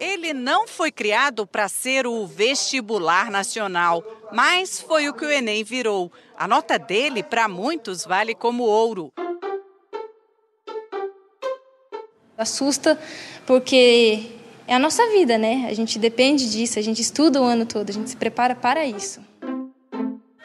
Ele 0.00 0.32
não 0.32 0.68
foi 0.68 0.92
criado 0.92 1.46
para 1.46 1.68
ser 1.68 2.06
o 2.06 2.26
vestibular 2.26 3.30
nacional, 3.30 4.04
mas 4.32 4.80
foi 4.80 5.08
o 5.08 5.14
que 5.14 5.24
o 5.24 5.30
Enem 5.30 5.64
virou. 5.64 6.12
A 6.36 6.46
nota 6.46 6.78
dele, 6.78 7.22
para 7.22 7.48
muitos, 7.48 8.04
vale 8.04 8.34
como 8.34 8.62
ouro. 8.62 9.12
Assusta 12.36 12.96
porque 13.44 14.30
é 14.68 14.74
a 14.74 14.78
nossa 14.78 15.04
vida, 15.10 15.36
né? 15.36 15.66
A 15.68 15.74
gente 15.74 15.98
depende 15.98 16.48
disso, 16.48 16.78
a 16.78 16.82
gente 16.82 17.02
estuda 17.02 17.40
o 17.40 17.44
ano 17.44 17.66
todo, 17.66 17.90
a 17.90 17.92
gente 17.92 18.10
se 18.10 18.16
prepara 18.16 18.54
para 18.54 18.86
isso. 18.86 19.20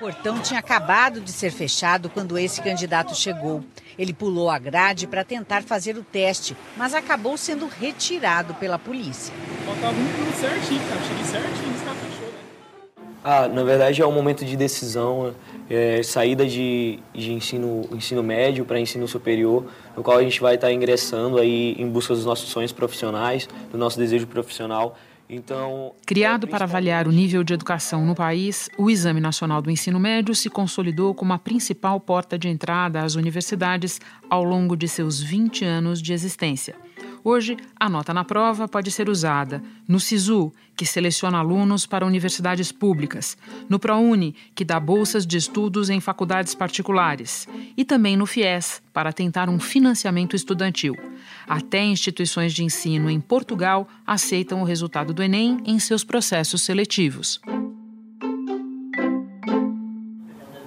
O 0.03 0.05
portão 0.05 0.37
tinha 0.41 0.59
acabado 0.59 1.21
de 1.21 1.31
ser 1.31 1.49
fechado 1.49 2.09
quando 2.09 2.37
esse 2.37 2.61
candidato 2.61 3.15
chegou. 3.15 3.63
Ele 3.97 4.11
pulou 4.11 4.49
a 4.49 4.59
grade 4.59 5.07
para 5.07 5.23
tentar 5.23 5.63
fazer 5.63 5.95
o 5.95 6.03
teste, 6.03 6.57
mas 6.75 6.93
acabou 6.93 7.37
sendo 7.37 7.67
retirado 7.67 8.53
pela 8.55 8.77
polícia. 8.77 9.33
Faltava 9.65 9.93
um 9.93 10.03
minuto 10.03 10.35
certinho, 10.35 10.81
cara. 10.89 11.01
Cheguei 11.03 11.23
certinho, 11.23 11.73
está 11.73 11.93
fechou. 11.93 12.27
Né? 12.27 12.33
Ah, 13.23 13.47
na 13.47 13.63
verdade 13.63 14.01
é 14.01 14.05
um 14.05 14.11
momento 14.11 14.43
de 14.43 14.57
decisão, 14.57 15.33
é, 15.69 16.03
saída 16.03 16.45
de, 16.45 16.99
de 17.13 17.31
ensino, 17.31 17.87
ensino 17.93 18.21
médio 18.21 18.65
para 18.65 18.77
ensino 18.77 19.07
superior, 19.07 19.67
no 19.95 20.03
qual 20.03 20.17
a 20.17 20.21
gente 20.21 20.41
vai 20.41 20.55
estar 20.55 20.67
tá 20.67 20.73
ingressando 20.73 21.39
aí 21.39 21.77
em 21.79 21.87
busca 21.87 22.13
dos 22.13 22.25
nossos 22.25 22.49
sonhos 22.49 22.73
profissionais, 22.73 23.47
do 23.71 23.77
nosso 23.77 23.97
desejo 23.97 24.27
profissional. 24.27 24.97
Então, 25.29 25.93
criado 26.05 26.47
para 26.47 26.65
avaliar 26.65 27.07
o 27.07 27.11
nível 27.11 27.43
de 27.43 27.53
educação 27.53 28.05
no 28.05 28.13
país, 28.13 28.69
o 28.77 28.89
Exame 28.89 29.21
Nacional 29.21 29.61
do 29.61 29.71
Ensino 29.71 29.99
Médio 29.99 30.35
se 30.35 30.49
consolidou 30.49 31.15
como 31.15 31.33
a 31.33 31.39
principal 31.39 31.99
porta 31.99 32.37
de 32.37 32.49
entrada 32.49 33.01
às 33.01 33.15
universidades 33.15 33.99
ao 34.29 34.43
longo 34.43 34.75
de 34.75 34.87
seus 34.87 35.21
20 35.21 35.65
anos 35.65 36.01
de 36.01 36.13
existência. 36.13 36.75
Hoje, 37.25 37.55
a 37.79 37.87
nota 37.87 38.13
na 38.13 38.25
prova 38.25 38.67
pode 38.67 38.91
ser 38.91 39.07
usada 39.07 39.63
no 39.87 39.97
SISU, 39.97 40.51
que 40.75 40.85
seleciona 40.85 41.37
alunos 41.37 41.85
para 41.85 42.05
universidades 42.05 42.69
públicas, 42.69 43.37
no 43.69 43.79
ProUni, 43.79 44.35
que 44.53 44.65
dá 44.65 44.77
bolsas 44.77 45.25
de 45.25 45.37
estudos 45.37 45.89
em 45.89 46.01
faculdades 46.01 46.53
particulares, 46.53 47.47
e 47.77 47.85
também 47.85 48.17
no 48.17 48.25
FIES, 48.25 48.81
para 48.91 49.13
tentar 49.13 49.47
um 49.49 49.57
financiamento 49.57 50.35
estudantil. 50.35 50.97
Até 51.47 51.81
instituições 51.81 52.53
de 52.53 52.63
ensino 52.63 53.09
em 53.09 53.21
Portugal 53.21 53.87
aceitam 54.05 54.61
o 54.61 54.65
resultado 54.65 55.13
do 55.13 55.23
Enem 55.23 55.59
em 55.65 55.79
seus 55.79 56.03
processos 56.03 56.61
seletivos. 56.63 57.39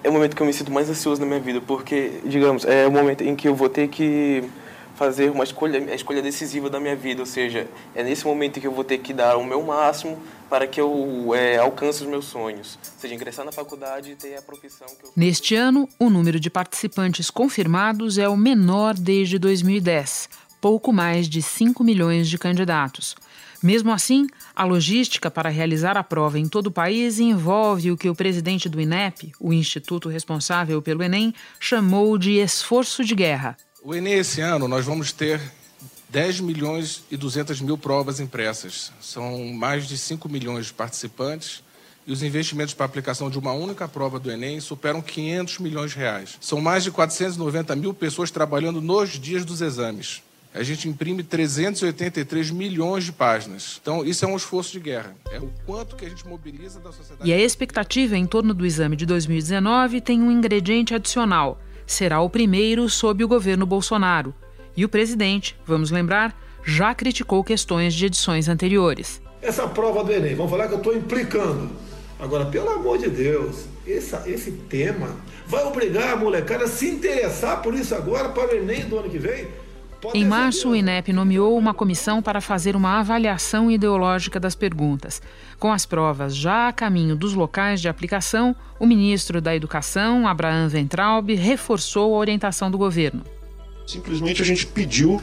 É 0.02 0.08
o 0.08 0.12
momento 0.12 0.34
que 0.34 0.41
eu 0.41 0.46
me 0.46 0.52
sinto 0.54 0.72
mais 0.72 0.88
ansioso 0.88 1.20
na 1.20 1.26
minha 1.26 1.41
vida, 1.41 1.60
porque, 1.60 2.20
digamos, 2.24 2.64
é 2.64 2.86
o 2.86 2.92
momento 2.92 3.22
em 3.22 3.36
que 3.36 3.46
eu 3.46 3.54
vou 3.54 3.68
ter 3.68 3.88
que 3.88 4.42
fazer 4.97 5.30
uma 5.30 5.44
escolha, 5.44 5.78
a 5.92 5.94
escolha 5.94 6.22
decisiva 6.22 6.70
da 6.70 6.80
minha 6.80 6.97
vida, 6.97 7.20
ou 7.20 7.27
seja, 7.27 7.69
é 7.94 8.02
nesse 8.02 8.25
momento 8.25 8.58
que 8.58 8.66
eu 8.66 8.72
vou 8.72 8.83
ter 8.83 8.98
que 8.98 9.12
dar 9.12 9.36
o 9.36 9.44
meu 9.44 9.62
máximo 9.62 10.19
para 10.48 10.66
que 10.66 10.80
eu 10.80 11.34
é, 11.34 11.58
alcance 11.58 12.03
os 12.03 12.08
meus 12.08 12.25
sonhos, 12.25 12.78
ou 12.94 13.00
seja, 13.00 13.14
ingressar 13.14 13.44
na 13.44 13.53
faculdade 13.53 14.12
e 14.12 14.16
ter 14.16 14.36
a 14.36 14.42
profissão 14.42 14.86
que 14.88 15.05
eu... 15.05 15.12
Neste 15.14 15.55
ano, 15.55 15.88
o 15.98 16.08
número 16.08 16.41
de 16.41 16.48
participantes 16.48 17.30
confirmados 17.30 18.16
é 18.16 18.28
o 18.28 18.36
menor 18.36 18.94
desde 18.94 19.38
2010, 19.38 20.30
pouco 20.61 20.92
mais 20.92 21.28
de 21.28 21.42
5 21.42 21.84
milhões 21.84 22.28
de 22.28 22.38
candidatos. 22.38 23.14
Mesmo 23.62 23.92
assim, 23.92 24.27
a 24.55 24.64
logística 24.64 25.31
para 25.31 25.48
realizar 25.48 25.97
a 25.97 26.05
prova 26.05 26.38
em 26.38 26.48
todo 26.48 26.69
o 26.69 26.72
país 26.72 27.19
envolve 27.19 27.91
o 27.91 27.97
que 27.97 28.08
o 28.08 28.14
presidente 28.14 28.69
do 28.69 28.81
INEP, 28.81 29.33
o 29.41 29.53
instituto 29.53 30.08
responsável 30.08 30.81
pelo 30.81 31.03
Enem, 31.03 31.34
chamou 31.58 32.16
de 32.16 32.33
esforço 32.38 33.05
de 33.05 33.14
guerra. 33.14 33.56
O 33.86 33.94
Enem 33.94 34.14
esse 34.14 34.40
ano 34.40 34.66
nós 34.66 34.84
vamos 34.84 35.12
ter 35.12 35.40
10 36.08 36.40
milhões 36.40 37.04
e 37.08 37.16
200 37.16 37.60
mil 37.60 37.78
provas 37.78 38.18
impressas. 38.18 38.90
São 39.00 39.46
mais 39.52 39.86
de 39.86 39.96
5 39.96 40.28
milhões 40.28 40.66
de 40.66 40.72
participantes 40.72 41.62
e 42.04 42.10
os 42.10 42.20
investimentos 42.20 42.74
para 42.74 42.84
a 42.84 42.88
aplicação 42.88 43.30
de 43.30 43.38
uma 43.38 43.52
única 43.52 43.86
prova 43.86 44.19
do 44.19 44.28
Enem 44.28 44.58
superam 44.58 45.00
500 45.00 45.60
milhões 45.60 45.92
de 45.92 45.98
reais. 45.98 46.36
São 46.41 46.60
mais 46.60 46.82
de 46.82 46.91
490 46.91 47.76
mil 47.76 47.94
pessoas 47.94 48.28
trabalhando 48.28 48.80
nos 48.80 49.10
dias 49.10 49.44
dos 49.44 49.60
exames. 49.60 50.20
A 50.52 50.64
gente 50.64 50.88
imprime 50.88 51.22
383 51.22 52.50
milhões 52.50 53.04
de 53.04 53.12
páginas. 53.12 53.78
Então, 53.80 54.04
isso 54.04 54.25
é 54.25 54.28
um 54.28 54.36
esforço 54.36 54.72
de 54.72 54.80
guerra. 54.80 55.14
É 55.30 55.38
o 55.38 55.52
quanto 55.64 55.94
que 55.94 56.04
a 56.04 56.08
gente 56.08 56.26
mobiliza 56.26 56.80
da 56.80 56.91
sociedade. 56.91 57.30
E 57.30 57.32
a 57.32 57.38
expectativa 57.38 58.16
em 58.16 58.26
torno 58.26 58.52
do 58.52 58.66
exame 58.66 58.96
de 58.96 59.06
2019 59.06 60.00
tem 60.00 60.20
um 60.20 60.32
ingrediente 60.32 60.92
adicional 60.92 61.60
será 61.86 62.20
o 62.20 62.28
primeiro 62.28 62.88
sob 62.91 63.22
o 63.22 63.28
governo 63.28 63.64
Bolsonaro. 63.64 64.34
E 64.76 64.84
o 64.84 64.88
presidente, 64.88 65.56
vamos 65.64 65.91
lembrar, 65.91 66.38
já 66.64 66.94
criticou 66.94 67.44
questões 67.44 67.94
de 67.94 68.06
edições 68.06 68.48
anteriores. 68.48 69.22
Essa 69.41 69.69
prova 69.69 70.02
do 70.02 70.12
Enem, 70.12 70.34
vamos 70.34 70.50
falar 70.50 70.66
que 70.66 70.75
eu 70.75 70.78
estou 70.78 70.94
implicando. 70.94 71.70
Agora, 72.19 72.46
pelo 72.46 72.70
amor 72.70 72.98
de 72.98 73.08
Deus, 73.08 73.66
esse, 73.86 74.16
esse 74.28 74.50
tema 74.50 75.14
vai 75.46 75.64
obrigar 75.64 76.14
a 76.14 76.16
molecada 76.16 76.64
a 76.64 76.69
se 76.69 76.88
interessar 76.88 77.62
por 77.62 77.75
isso 77.75 77.94
agora 77.94 78.30
para 78.30 78.54
o 78.54 78.56
Enem 78.56 78.86
do 78.86 78.98
ano 78.98 79.08
que 79.08 79.19
vem? 79.19 79.46
Em 80.15 80.25
março, 80.25 80.71
o 80.71 80.77
INEP 80.77 81.12
nomeou 81.12 81.56
uma 81.56 81.75
comissão 81.75 82.22
para 82.22 82.41
fazer 82.41 82.77
uma 82.77 83.00
avaliação 83.00 83.71
ideológica 83.71 84.39
das 84.39 84.55
perguntas. 84.55 85.21
Com 85.59 85.72
as 85.72 85.87
provas 85.87 86.34
já 86.34 86.69
a 86.69 86.72
caminho 86.72 87.17
dos 87.17 87.34
locais 87.34 87.81
de 87.81 87.89
aplicação, 87.89 88.55
o 88.78 88.87
ministro 88.87 89.41
da 89.41 89.55
Educação, 89.55 90.27
Abraham 90.27 90.69
Ventraub, 90.69 91.34
reforçou 91.34 92.15
a 92.15 92.19
orientação 92.19 92.71
do 92.71 92.78
governo. 92.78 93.22
Simplesmente 93.87 94.43
a 94.43 94.44
gente 94.44 94.67
pediu 94.67 95.21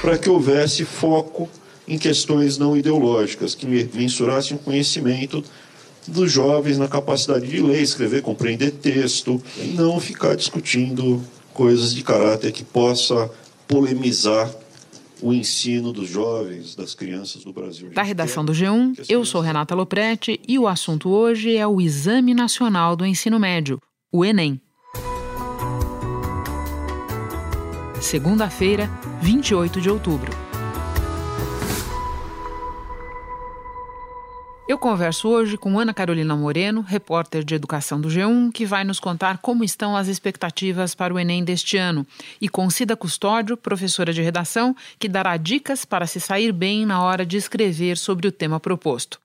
para 0.00 0.18
que 0.18 0.28
houvesse 0.28 0.84
foco 0.84 1.48
em 1.86 1.98
questões 1.98 2.58
não 2.58 2.76
ideológicas, 2.76 3.54
que 3.54 3.66
mensurassem 3.66 4.56
o 4.56 4.60
conhecimento 4.60 5.42
dos 6.06 6.30
jovens 6.30 6.78
na 6.78 6.88
capacidade 6.88 7.46
de 7.46 7.60
ler, 7.60 7.82
escrever, 7.82 8.22
compreender 8.22 8.72
texto, 8.72 9.42
e 9.56 9.68
não 9.68 10.00
ficar 10.00 10.34
discutindo 10.34 11.22
coisas 11.52 11.94
de 11.94 12.02
caráter 12.02 12.52
que 12.52 12.64
possa 12.64 13.30
polemizar 13.70 14.50
o 15.22 15.32
ensino 15.32 15.92
dos 15.92 16.08
jovens, 16.08 16.74
das 16.74 16.92
crianças 16.92 17.44
do 17.44 17.52
Brasil. 17.52 17.90
Da 17.90 18.02
redação 18.02 18.44
do 18.44 18.52
G1, 18.52 19.04
eu 19.08 19.24
sou 19.24 19.40
Renata 19.40 19.74
Loprete 19.74 20.40
e 20.48 20.58
o 20.58 20.66
assunto 20.66 21.08
hoje 21.08 21.56
é 21.56 21.66
o 21.66 21.80
Exame 21.80 22.34
Nacional 22.34 22.96
do 22.96 23.06
Ensino 23.06 23.38
Médio, 23.38 23.80
o 24.10 24.24
Enem. 24.24 24.60
Segunda-feira, 28.00 28.90
28 29.22 29.80
de 29.80 29.88
outubro. 29.88 30.49
Converso 34.80 35.28
hoje 35.28 35.58
com 35.58 35.78
Ana 35.78 35.92
Carolina 35.92 36.34
Moreno, 36.34 36.80
repórter 36.80 37.44
de 37.44 37.54
educação 37.54 38.00
do 38.00 38.08
G1, 38.08 38.50
que 38.50 38.64
vai 38.64 38.82
nos 38.82 38.98
contar 38.98 39.36
como 39.38 39.62
estão 39.62 39.94
as 39.94 40.08
expectativas 40.08 40.94
para 40.94 41.12
o 41.12 41.18
Enem 41.18 41.44
deste 41.44 41.76
ano, 41.76 42.06
e 42.40 42.48
com 42.48 42.68
Cida 42.70 42.96
Custódio, 42.96 43.58
professora 43.58 44.10
de 44.10 44.22
redação, 44.22 44.74
que 44.98 45.06
dará 45.06 45.36
dicas 45.36 45.84
para 45.84 46.06
se 46.06 46.18
sair 46.18 46.50
bem 46.50 46.86
na 46.86 47.02
hora 47.02 47.26
de 47.26 47.36
escrever 47.36 47.98
sobre 47.98 48.26
o 48.26 48.32
tema 48.32 48.58
proposto. 48.58 49.20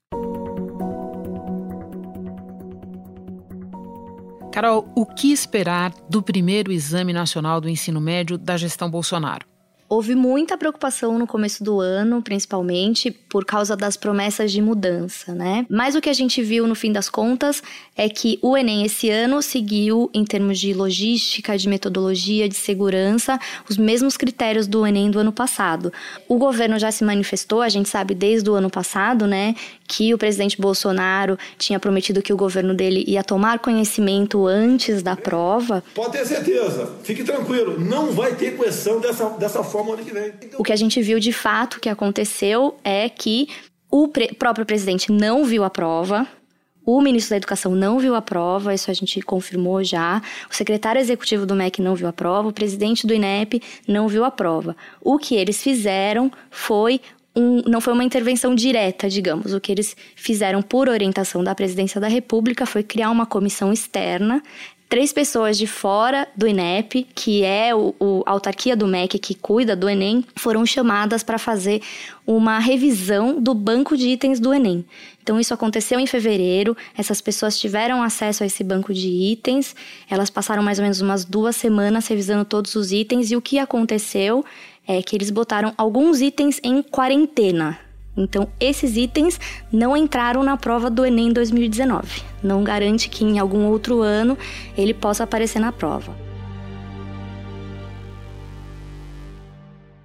Carol, 4.51 4.91
o 4.93 5.05
que 5.05 5.31
esperar 5.31 5.93
do 6.09 6.21
primeiro 6.21 6.71
exame 6.71 7.13
nacional 7.13 7.61
do 7.61 7.69
ensino 7.69 8.01
médio 8.01 8.37
da 8.37 8.57
gestão 8.57 8.89
Bolsonaro? 8.89 9.54
Houve 9.87 10.15
muita 10.15 10.57
preocupação 10.57 11.19
no 11.19 11.27
começo 11.27 11.63
do 11.63 11.79
ano, 11.79 12.21
principalmente 12.21 13.11
por 13.11 13.45
causa 13.45 13.75
das 13.75 13.95
promessas 13.95 14.51
de 14.51 14.59
mudança, 14.61 15.33
né? 15.35 15.65
Mas 15.69 15.95
o 15.95 16.01
que 16.01 16.09
a 16.09 16.13
gente 16.13 16.41
viu 16.41 16.65
no 16.65 16.73
fim 16.73 16.91
das 16.91 17.07
contas 17.07 17.61
é 17.95 18.09
que 18.09 18.39
o 18.41 18.57
Enem 18.57 18.83
esse 18.83 19.11
ano 19.11 19.41
seguiu, 19.43 20.09
em 20.11 20.25
termos 20.25 20.59
de 20.59 20.73
logística, 20.73 21.55
de 21.55 21.69
metodologia, 21.69 22.49
de 22.49 22.55
segurança, 22.55 23.39
os 23.69 23.77
mesmos 23.77 24.17
critérios 24.17 24.65
do 24.65 24.87
Enem 24.87 25.11
do 25.11 25.19
ano 25.19 25.31
passado. 25.31 25.93
O 26.27 26.37
governo 26.37 26.79
já 26.79 26.91
se 26.91 27.03
manifestou, 27.03 27.61
a 27.61 27.69
gente 27.69 27.87
sabe 27.87 28.15
desde 28.15 28.49
o 28.49 28.55
ano 28.55 28.71
passado, 28.71 29.27
né, 29.27 29.53
que 29.87 30.13
o 30.13 30.17
presidente 30.17 30.59
Bolsonaro 30.59 31.37
tinha 31.57 31.79
prometido 31.79 32.21
que 32.21 32.33
o 32.33 32.37
governo 32.37 32.73
dele 32.73 33.03
ia 33.07 33.23
tomar 33.23 33.59
conhecimento 33.59 34.45
antes 34.47 35.03
da 35.03 35.15
prova. 35.15 35.83
Pode 35.93 36.13
ter 36.13 36.25
certeza, 36.25 36.91
fique 37.03 37.23
tranquilo, 37.23 37.79
não 37.79 38.11
vai 38.11 38.33
ter 38.35 38.57
coerção 38.57 38.99
dessa, 38.99 39.29
dessa 39.29 39.63
forma 39.63 39.85
forma 39.85 39.93
ano 39.93 40.05
que 40.05 40.11
vem. 40.11 40.33
O 40.57 40.63
que 40.63 40.71
a 40.71 40.75
gente 40.75 41.01
viu 41.01 41.19
de 41.19 41.31
fato 41.31 41.79
que 41.79 41.89
aconteceu 41.89 42.75
é 42.83 43.09
que 43.09 43.49
o 43.91 44.07
pre 44.07 44.33
próprio 44.33 44.65
presidente 44.65 45.11
não 45.11 45.45
viu 45.45 45.63
a 45.63 45.69
prova, 45.69 46.27
o 46.85 47.01
ministro 47.01 47.31
da 47.31 47.37
Educação 47.37 47.73
não 47.73 47.97
viu 47.99 48.15
a 48.15 48.21
prova, 48.21 48.73
isso 48.73 48.91
a 48.91 48.93
gente 48.93 49.19
confirmou 49.21 49.83
já. 49.83 50.21
O 50.49 50.55
secretário 50.55 50.99
executivo 50.99 51.45
do 51.45 51.55
MEC 51.55 51.81
não 51.81 51.95
viu 51.95 52.07
a 52.07 52.13
prova, 52.13 52.49
o 52.49 52.53
presidente 52.53 53.07
do 53.07 53.13
INEP 53.13 53.61
não 53.87 54.07
viu 54.07 54.23
a 54.23 54.29
prova. 54.29 54.75
O 55.01 55.17
que 55.17 55.35
eles 55.35 55.63
fizeram 55.63 56.31
foi 56.51 57.01
um, 57.35 57.61
não 57.67 57.81
foi 57.81 57.93
uma 57.93 58.03
intervenção 58.03 58.55
direta, 58.55 59.09
digamos. 59.09 59.53
O 59.53 59.59
que 59.59 59.71
eles 59.71 59.95
fizeram 60.15 60.61
por 60.61 60.87
orientação 60.87 61.43
da 61.43 61.53
presidência 61.53 61.99
da 61.99 62.07
República 62.07 62.65
foi 62.65 62.83
criar 62.83 63.11
uma 63.11 63.25
comissão 63.25 63.73
externa 63.73 64.41
três 64.87 65.11
pessoas 65.11 65.57
de 65.57 65.65
fora 65.65 66.27
do 66.35 66.47
INEP, 66.47 67.07
que 67.15 67.43
é 67.43 67.73
o, 67.73 67.93
o, 67.99 68.23
a 68.25 68.31
autarquia 68.31 68.75
do 68.75 68.87
MEC 68.87 69.17
que 69.17 69.33
cuida 69.33 69.75
do 69.75 69.89
Enem, 69.89 70.23
foram 70.35 70.65
chamadas 70.65 71.23
para 71.23 71.37
fazer 71.37 71.81
uma 72.25 72.59
revisão 72.59 73.41
do 73.41 73.53
banco 73.53 73.97
de 73.97 74.09
itens 74.09 74.39
do 74.39 74.53
Enem. 74.53 74.85
Então, 75.21 75.39
isso 75.39 75.53
aconteceu 75.53 75.99
em 75.99 76.05
fevereiro, 76.05 76.77
essas 76.95 77.19
pessoas 77.19 77.59
tiveram 77.59 78.03
acesso 78.03 78.43
a 78.43 78.45
esse 78.45 78.63
banco 78.63 78.93
de 78.93 79.07
itens, 79.07 79.75
elas 80.09 80.29
passaram 80.29 80.61
mais 80.61 80.77
ou 80.77 80.83
menos 80.83 81.01
umas 81.01 81.25
duas 81.25 81.55
semanas 81.55 82.07
revisando 82.07 82.45
todos 82.45 82.75
os 82.75 82.91
itens, 82.91 83.31
e 83.31 83.35
o 83.35 83.41
que 83.41 83.57
aconteceu 83.57 84.45
é 84.87 85.01
que 85.01 85.15
eles 85.15 85.29
botaram 85.29 85.73
alguns 85.77 86.21
itens 86.21 86.59
em 86.63 86.81
quarentena. 86.81 87.79
Então, 88.17 88.47
esses 88.59 88.95
itens 88.95 89.39
não 89.71 89.95
entraram 89.97 90.41
na 90.41 90.55
prova 90.55 90.89
do 90.89 91.05
Enem 91.05 91.33
2019. 91.33 92.23
Não 92.41 92.63
garante 92.63 93.09
que 93.09 93.25
em 93.25 93.39
algum 93.39 93.65
outro 93.65 94.01
ano 94.01 94.37
ele 94.77 94.93
possa 94.93 95.23
aparecer 95.23 95.59
na 95.59 95.71
prova. 95.71 96.15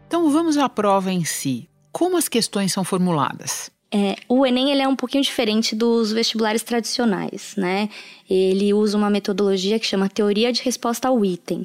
Então, 0.09 0.29
vamos 0.31 0.57
à 0.57 0.69
prova 0.69 1.13
em 1.13 1.25
si. 1.25 1.69
Como 1.93 2.17
as 2.17 2.29
questões 2.29 2.73
são 2.73 2.83
formuladas? 2.83 3.71
É, 3.93 4.17
o 4.29 4.47
Enem 4.47 4.71
ele 4.71 4.83
é 4.83 4.89
um 4.89 4.95
pouquinho 4.95 5.23
diferente 5.23 5.75
dos 5.75 6.13
vestibulares 6.13 6.63
tradicionais, 6.63 7.55
né? 7.57 7.89
Ele 8.29 8.73
usa 8.73 8.97
uma 8.97 9.11
metodologia 9.11 9.79
que 9.81 9.87
chama 9.87 10.09
teoria 10.09 10.53
de 10.53 10.63
resposta 10.63 11.09
ao 11.09 11.25
item. 11.25 11.65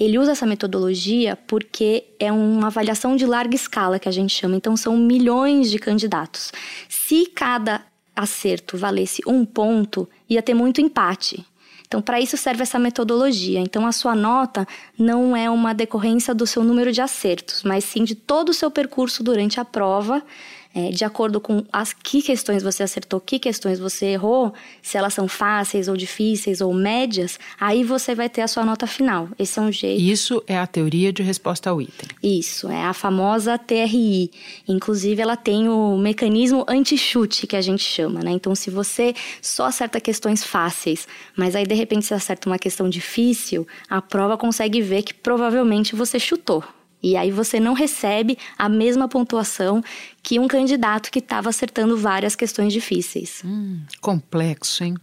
Ele 0.00 0.18
usa 0.18 0.32
essa 0.32 0.46
metodologia 0.46 1.36
porque 1.46 2.04
é 2.18 2.32
uma 2.32 2.68
avaliação 2.68 3.14
de 3.14 3.26
larga 3.26 3.54
escala 3.54 3.98
que 3.98 4.08
a 4.08 4.12
gente 4.12 4.34
chama, 4.34 4.56
então 4.56 4.74
são 4.74 4.96
milhões 4.96 5.70
de 5.70 5.78
candidatos. 5.78 6.50
Se 6.88 7.26
cada 7.26 7.82
acerto 8.16 8.78
valesse 8.78 9.20
um 9.26 9.44
ponto, 9.44 10.08
ia 10.28 10.40
ter 10.40 10.54
muito 10.54 10.80
empate. 10.80 11.44
Então, 11.86 12.00
para 12.00 12.20
isso 12.20 12.36
serve 12.36 12.62
essa 12.62 12.78
metodologia. 12.78 13.58
Então, 13.58 13.84
a 13.84 13.92
sua 13.92 14.14
nota 14.14 14.66
não 14.96 15.36
é 15.36 15.50
uma 15.50 15.74
decorrência 15.74 16.32
do 16.32 16.46
seu 16.46 16.62
número 16.62 16.92
de 16.92 17.02
acertos, 17.02 17.62
mas 17.64 17.84
sim 17.84 18.04
de 18.04 18.14
todo 18.14 18.50
o 18.50 18.54
seu 18.54 18.70
percurso 18.70 19.24
durante 19.24 19.58
a 19.58 19.64
prova 19.64 20.22
é, 20.74 20.90
de 20.90 21.04
acordo 21.04 21.40
com 21.40 21.64
as 21.72 21.92
que 21.92 22.22
questões 22.22 22.62
você 22.62 22.82
acertou, 22.82 23.20
que 23.20 23.38
questões 23.38 23.78
você 23.78 24.06
errou, 24.06 24.52
se 24.80 24.96
elas 24.96 25.14
são 25.14 25.26
fáceis 25.26 25.88
ou 25.88 25.96
difíceis 25.96 26.60
ou 26.60 26.72
médias, 26.72 27.38
aí 27.58 27.82
você 27.82 28.14
vai 28.14 28.28
ter 28.28 28.42
a 28.42 28.48
sua 28.48 28.64
nota 28.64 28.86
final. 28.86 29.28
Esse 29.38 29.58
é 29.58 29.62
um 29.62 29.72
jeito. 29.72 30.00
Isso 30.00 30.42
é 30.46 30.56
a 30.56 30.66
teoria 30.66 31.12
de 31.12 31.22
resposta 31.22 31.70
ao 31.70 31.80
item. 31.82 32.08
Isso, 32.22 32.68
é 32.68 32.84
a 32.84 32.92
famosa 32.92 33.58
TRI. 33.58 34.30
Inclusive, 34.68 35.20
ela 35.20 35.36
tem 35.36 35.68
o 35.68 35.96
mecanismo 35.98 36.64
anti-chute, 36.68 37.46
que 37.46 37.56
a 37.56 37.60
gente 37.60 37.82
chama, 37.82 38.20
né? 38.20 38.30
Então, 38.30 38.54
se 38.54 38.70
você 38.70 39.14
só 39.42 39.66
acerta 39.66 40.00
questões 40.00 40.44
fáceis, 40.44 41.08
mas 41.36 41.56
aí 41.56 41.66
de 41.66 41.74
repente 41.74 42.06
você 42.06 42.14
acerta 42.14 42.48
uma 42.48 42.58
questão 42.58 42.88
difícil, 42.88 43.66
a 43.88 44.00
prova 44.00 44.36
consegue 44.36 44.80
ver 44.80 45.02
que 45.02 45.14
provavelmente 45.14 45.96
você 45.96 46.18
chutou. 46.18 46.62
E 47.02 47.16
aí 47.16 47.30
você 47.30 47.58
não 47.58 47.72
recebe 47.72 48.36
a 48.58 48.68
mesma 48.68 49.08
pontuação 49.08 49.82
que 50.22 50.38
um 50.38 50.46
candidato 50.46 51.10
que 51.10 51.18
estava 51.18 51.48
acertando 51.48 51.96
várias 51.96 52.36
questões 52.36 52.72
difíceis. 52.72 53.42
Hum, 53.44 53.80
complexo, 54.00 54.84
hein? 54.84 54.94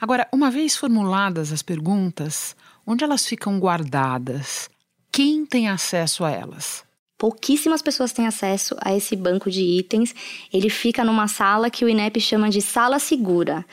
Agora, 0.00 0.28
uma 0.32 0.50
vez 0.50 0.76
formuladas 0.76 1.52
as 1.52 1.62
perguntas, 1.62 2.54
onde 2.86 3.04
elas 3.04 3.26
ficam 3.26 3.58
guardadas? 3.58 4.68
Quem 5.10 5.46
tem 5.46 5.68
acesso 5.68 6.24
a 6.24 6.30
elas? 6.30 6.84
Pouquíssimas 7.16 7.80
pessoas 7.80 8.12
têm 8.12 8.26
acesso 8.26 8.76
a 8.78 8.94
esse 8.94 9.16
banco 9.16 9.50
de 9.50 9.62
itens. 9.62 10.14
Ele 10.52 10.68
fica 10.68 11.02
numa 11.02 11.26
sala 11.26 11.70
que 11.70 11.82
o 11.82 11.88
INEP 11.88 12.20
chama 12.20 12.50
de 12.50 12.60
sala 12.60 12.98
segura. 12.98 13.64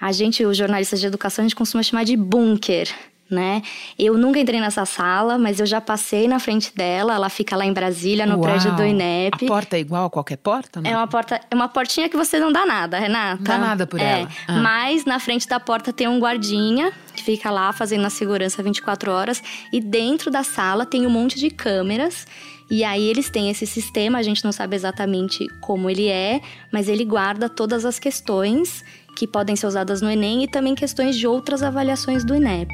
A 0.00 0.12
gente, 0.12 0.44
os 0.44 0.56
jornalistas 0.56 1.00
de 1.00 1.06
educação, 1.06 1.44
a 1.44 1.48
gente 1.48 1.56
costuma 1.56 1.82
chamar 1.82 2.04
de 2.04 2.16
bunker 2.16 2.88
né? 3.32 3.62
Eu 3.98 4.16
nunca 4.16 4.38
entrei 4.38 4.60
nessa 4.60 4.84
sala, 4.84 5.38
mas 5.38 5.58
eu 5.58 5.66
já 5.66 5.80
passei 5.80 6.28
na 6.28 6.38
frente 6.38 6.74
dela. 6.74 7.14
Ela 7.14 7.28
fica 7.28 7.56
lá 7.56 7.64
em 7.64 7.72
Brasília, 7.72 8.26
no 8.26 8.34
Uau. 8.34 8.42
prédio 8.42 8.76
do 8.76 8.84
INEP. 8.84 9.44
A 9.44 9.48
porta 9.48 9.76
é 9.76 9.80
igual 9.80 10.06
a 10.06 10.10
qualquer 10.10 10.36
porta? 10.36 10.80
Não? 10.80 10.90
É 10.90 10.96
uma 10.96 11.06
porta, 11.06 11.40
é 11.50 11.54
uma 11.54 11.68
portinha 11.68 12.08
que 12.08 12.16
você 12.16 12.38
não 12.38 12.52
dá 12.52 12.66
nada, 12.66 12.98
Renata. 12.98 13.36
Não 13.36 13.42
dá 13.42 13.58
nada 13.58 13.86
por 13.86 14.00
é, 14.00 14.20
ela. 14.20 14.28
Ah. 14.46 14.52
Mas 14.58 15.04
na 15.04 15.18
frente 15.18 15.48
da 15.48 15.58
porta 15.58 15.92
tem 15.92 16.06
um 16.06 16.18
guardinha 16.18 16.92
que 17.14 17.22
fica 17.22 17.50
lá 17.50 17.72
fazendo 17.72 18.06
a 18.06 18.10
segurança 18.10 18.62
24 18.62 19.10
horas 19.10 19.42
e 19.72 19.80
dentro 19.80 20.30
da 20.30 20.42
sala 20.42 20.84
tem 20.86 21.06
um 21.06 21.10
monte 21.10 21.38
de 21.38 21.50
câmeras. 21.50 22.26
E 22.70 22.84
aí 22.84 23.06
eles 23.06 23.28
têm 23.28 23.50
esse 23.50 23.66
sistema, 23.66 24.18
a 24.18 24.22
gente 24.22 24.42
não 24.44 24.52
sabe 24.52 24.74
exatamente 24.74 25.46
como 25.60 25.90
ele 25.90 26.08
é, 26.08 26.40
mas 26.72 26.88
ele 26.88 27.04
guarda 27.04 27.48
todas 27.48 27.84
as 27.84 27.98
questões 27.98 28.82
que 29.14 29.26
podem 29.26 29.54
ser 29.54 29.66
usadas 29.66 30.00
no 30.00 30.10
Enem 30.10 30.44
e 30.44 30.48
também 30.48 30.74
questões 30.74 31.16
de 31.16 31.26
outras 31.26 31.62
avaliações 31.62 32.24
do 32.24 32.34
INEP. 32.34 32.72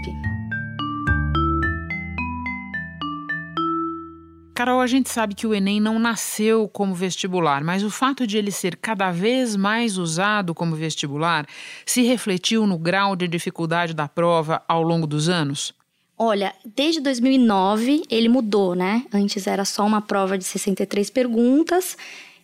Carol, 4.58 4.80
a 4.80 4.88
gente 4.88 5.08
sabe 5.08 5.36
que 5.36 5.46
o 5.46 5.54
Enem 5.54 5.78
não 5.78 6.00
nasceu 6.00 6.66
como 6.66 6.92
vestibular, 6.92 7.62
mas 7.62 7.84
o 7.84 7.90
fato 7.90 8.26
de 8.26 8.36
ele 8.36 8.50
ser 8.50 8.74
cada 8.74 9.12
vez 9.12 9.54
mais 9.54 9.96
usado 9.96 10.52
como 10.52 10.74
vestibular 10.74 11.46
se 11.86 12.02
refletiu 12.02 12.66
no 12.66 12.76
grau 12.76 13.14
de 13.14 13.28
dificuldade 13.28 13.94
da 13.94 14.08
prova 14.08 14.60
ao 14.66 14.82
longo 14.82 15.06
dos 15.06 15.28
anos? 15.28 15.72
Olha, 16.18 16.52
desde 16.74 17.00
2009 17.00 18.02
ele 18.10 18.28
mudou, 18.28 18.74
né? 18.74 19.06
Antes 19.14 19.46
era 19.46 19.64
só 19.64 19.86
uma 19.86 20.02
prova 20.02 20.36
de 20.36 20.42
63 20.42 21.08
perguntas 21.08 21.96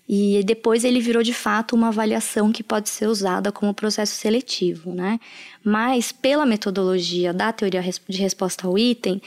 e 0.08 0.40
depois 0.44 0.84
ele 0.84 1.00
virou 1.00 1.20
de 1.22 1.34
fato 1.34 1.74
uma 1.74 1.88
avaliação 1.88 2.52
que 2.52 2.62
pode 2.62 2.90
ser 2.90 3.08
usada 3.08 3.50
como 3.50 3.74
processo 3.74 4.14
seletivo, 4.14 4.94
né? 4.94 5.18
Mas 5.64 6.12
pela 6.12 6.46
metodologia 6.46 7.32
da 7.32 7.52
teoria 7.52 7.82
de 8.08 8.18
resposta 8.18 8.68
ao 8.68 8.78
item, 8.78 9.20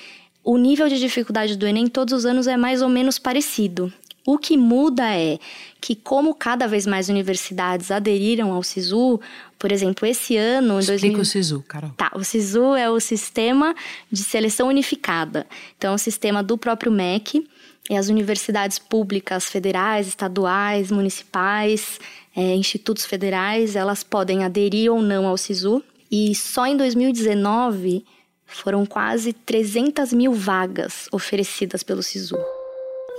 o 0.48 0.58
nível 0.58 0.88
de 0.88 0.98
dificuldade 0.98 1.58
do 1.58 1.68
Enem 1.68 1.88
todos 1.88 2.14
os 2.14 2.26
anos 2.26 2.48
é 2.48 2.56
mais 2.56 2.82
ou 2.82 2.88
menos 2.88 3.20
parecido. 3.20 3.92
O 4.26 4.38
que 4.38 4.56
muda 4.56 5.04
é 5.14 5.40
que, 5.82 5.94
como 5.94 6.34
cada 6.34 6.66
vez 6.70 6.88
mais 6.88 7.10
universidades 7.10 7.92
aderiram 7.92 8.54
ao 8.54 8.64
SISU, 8.64 9.20
por 9.60 9.74
exemplo, 9.74 10.08
esse 10.08 10.38
ano. 10.38 10.80
Explica 10.80 11.18
2000... 11.18 11.20
o 11.20 11.26
SISU, 11.26 11.66
Carol. 11.68 11.92
Tá, 11.98 12.14
o 12.16 12.24
SISU 12.24 12.76
é 12.76 12.90
o 12.90 12.98
Sistema 12.98 13.76
de 14.10 14.24
Seleção 14.24 14.70
Unificada. 14.70 15.46
Então, 15.78 15.92
é 15.92 15.96
o 15.96 15.98
sistema 15.98 16.42
do 16.42 16.58
próprio 16.58 16.94
MEC. 16.94 17.46
E 17.90 17.98
as 17.98 18.08
universidades 18.08 18.80
públicas, 18.80 19.50
federais, 19.50 20.08
estaduais, 20.08 20.92
municipais, 20.92 22.00
é, 22.34 22.56
institutos 22.56 23.06
federais, 23.06 23.76
elas 23.76 24.02
podem 24.02 24.46
aderir 24.46 24.94
ou 24.94 25.02
não 25.02 25.28
ao 25.28 25.36
SISU. 25.36 25.84
E 26.10 26.34
só 26.36 26.66
em 26.66 26.78
2019 26.78 28.06
foram 28.48 28.86
quase 28.86 29.34
300 29.34 30.14
mil 30.14 30.34
vagas 30.34 31.08
oferecidas 31.12 31.84
pelo 31.84 32.02
SISU. 32.02 32.38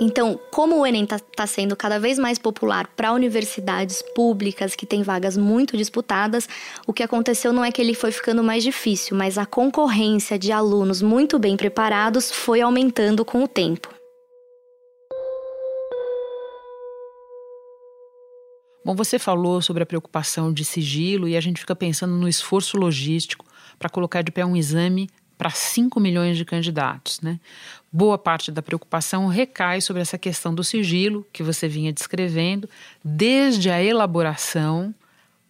Então, 0.01 0.39
como 0.53 0.77
o 0.77 0.87
Enem 0.87 1.03
está 1.03 1.19
tá 1.19 1.45
sendo 1.45 1.75
cada 1.75 1.99
vez 1.99 2.21
mais 2.21 2.39
popular 2.39 2.87
para 2.97 3.13
universidades 3.13 4.01
públicas 4.15 4.77
que 4.77 4.87
têm 4.87 5.03
vagas 5.03 5.37
muito 5.37 5.77
disputadas, 5.77 6.49
o 6.87 6.93
que 6.93 7.03
aconteceu 7.03 7.53
não 7.53 7.65
é 7.65 7.73
que 7.73 7.83
ele 7.83 7.95
foi 7.95 8.13
ficando 8.13 8.43
mais 8.43 8.63
difícil, 8.63 9.17
mas 9.17 9.37
a 9.37 9.45
concorrência 9.45 10.39
de 10.39 10.53
alunos 10.53 11.03
muito 11.03 11.37
bem 11.37 11.57
preparados 11.57 12.31
foi 12.31 12.61
aumentando 12.61 13.25
com 13.25 13.43
o 13.43 13.49
tempo. 13.49 13.93
Bom, 18.85 18.95
você 18.95 19.19
falou 19.19 19.61
sobre 19.61 19.83
a 19.83 19.87
preocupação 19.87 20.53
de 20.53 20.65
sigilo 20.65 21.29
e 21.29 21.37
a 21.37 21.41
gente 21.41 21.61
fica 21.61 21.75
pensando 21.75 22.15
no 22.15 22.29
esforço 22.29 22.79
logístico 22.79 23.45
para 23.79 23.89
colocar 23.89 24.23
de 24.23 24.31
pé 24.31 24.45
um 24.45 24.57
exame 24.57 25.09
para 25.37 25.51
5 25.51 26.01
milhões 26.01 26.37
de 26.37 26.45
candidatos. 26.45 27.21
Né? 27.21 27.39
Boa 27.93 28.19
parte 28.19 28.51
da 28.51 28.61
preocupação 28.61 29.29
recai 29.29 29.81
sobre 29.81 30.03
essa 30.03 30.19
questão 30.19 30.55
do 30.55 30.65
sigilo 30.65 31.27
que 31.33 31.43
você 31.43 31.69
vinha 31.69 31.93
descrevendo, 31.93 32.69
desde 33.05 33.71
a 33.71 33.83
elaboração 33.83 34.95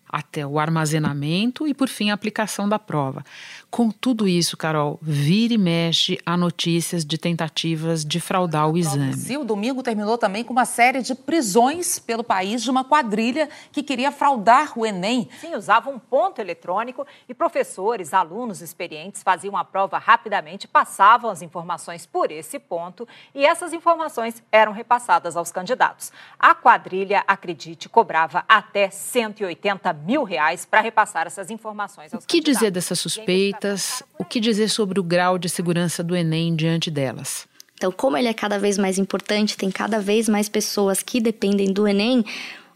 até 0.08 0.46
o 0.46 0.58
armazenamento 0.58 1.66
e, 1.66 1.74
por 1.74 1.88
fim, 1.88 2.10
a 2.10 2.14
aplicação 2.14 2.68
da 2.68 2.78
prova. 2.78 3.24
Com 3.70 3.90
tudo 3.90 4.26
isso, 4.26 4.56
Carol, 4.56 4.98
vira 5.02 5.54
e 5.54 5.58
mexe 5.58 6.18
a 6.24 6.36
notícias 6.36 7.04
de 7.04 7.18
tentativas 7.18 8.04
de 8.04 8.18
fraudar 8.18 8.70
o 8.70 8.78
exame. 8.78 9.36
O 9.36 9.44
domingo 9.44 9.82
terminou 9.82 10.16
também 10.16 10.42
com 10.42 10.52
uma 10.52 10.64
série 10.64 11.02
de 11.02 11.14
prisões 11.14 11.98
pelo 11.98 12.24
país 12.24 12.62
de 12.62 12.70
uma 12.70 12.84
quadrilha 12.84 13.48
que 13.70 13.82
queria 13.82 14.10
fraudar 14.10 14.72
o 14.78 14.84
Enem. 14.84 15.28
Sim, 15.40 15.54
usava 15.54 15.90
um 15.90 15.98
ponto 15.98 16.40
eletrônico 16.40 17.06
e 17.28 17.34
professores, 17.34 18.14
alunos 18.14 18.60
experientes 18.62 19.22
faziam 19.22 19.56
a 19.56 19.64
prova 19.64 19.98
rapidamente, 19.98 20.66
passavam 20.66 21.30
as 21.30 21.42
informações 21.42 22.06
por 22.06 22.30
esse 22.30 22.58
ponto 22.58 23.06
e 23.34 23.44
essas 23.44 23.72
informações 23.72 24.42
eram 24.50 24.72
repassadas 24.72 25.36
aos 25.36 25.52
candidatos. 25.52 26.12
A 26.38 26.54
quadrilha, 26.54 27.22
acredite, 27.26 27.88
cobrava 27.88 28.44
até 28.48 28.90
180 28.90 29.92
mil 30.04 30.24
reais 30.24 30.64
para 30.64 30.80
repassar 30.80 31.26
essas 31.26 31.50
informações 31.50 32.12
aos 32.12 32.24
O 32.24 32.26
que 32.26 32.40
dizer 32.40 32.70
dessas 32.70 32.98
suspeitas? 32.98 34.02
O 34.18 34.24
que 34.24 34.40
dizer 34.40 34.68
sobre 34.68 34.98
o 34.98 35.02
grau 35.02 35.38
de 35.38 35.48
segurança 35.48 36.02
do 36.02 36.14
Enem 36.16 36.54
diante 36.54 36.90
delas? 36.90 37.46
Então, 37.74 37.92
como 37.92 38.16
ele 38.16 38.28
é 38.28 38.34
cada 38.34 38.58
vez 38.58 38.76
mais 38.76 38.98
importante, 38.98 39.56
tem 39.56 39.70
cada 39.70 40.00
vez 40.00 40.28
mais 40.28 40.48
pessoas 40.48 41.02
que 41.02 41.20
dependem 41.20 41.72
do 41.72 41.86
Enem, 41.86 42.24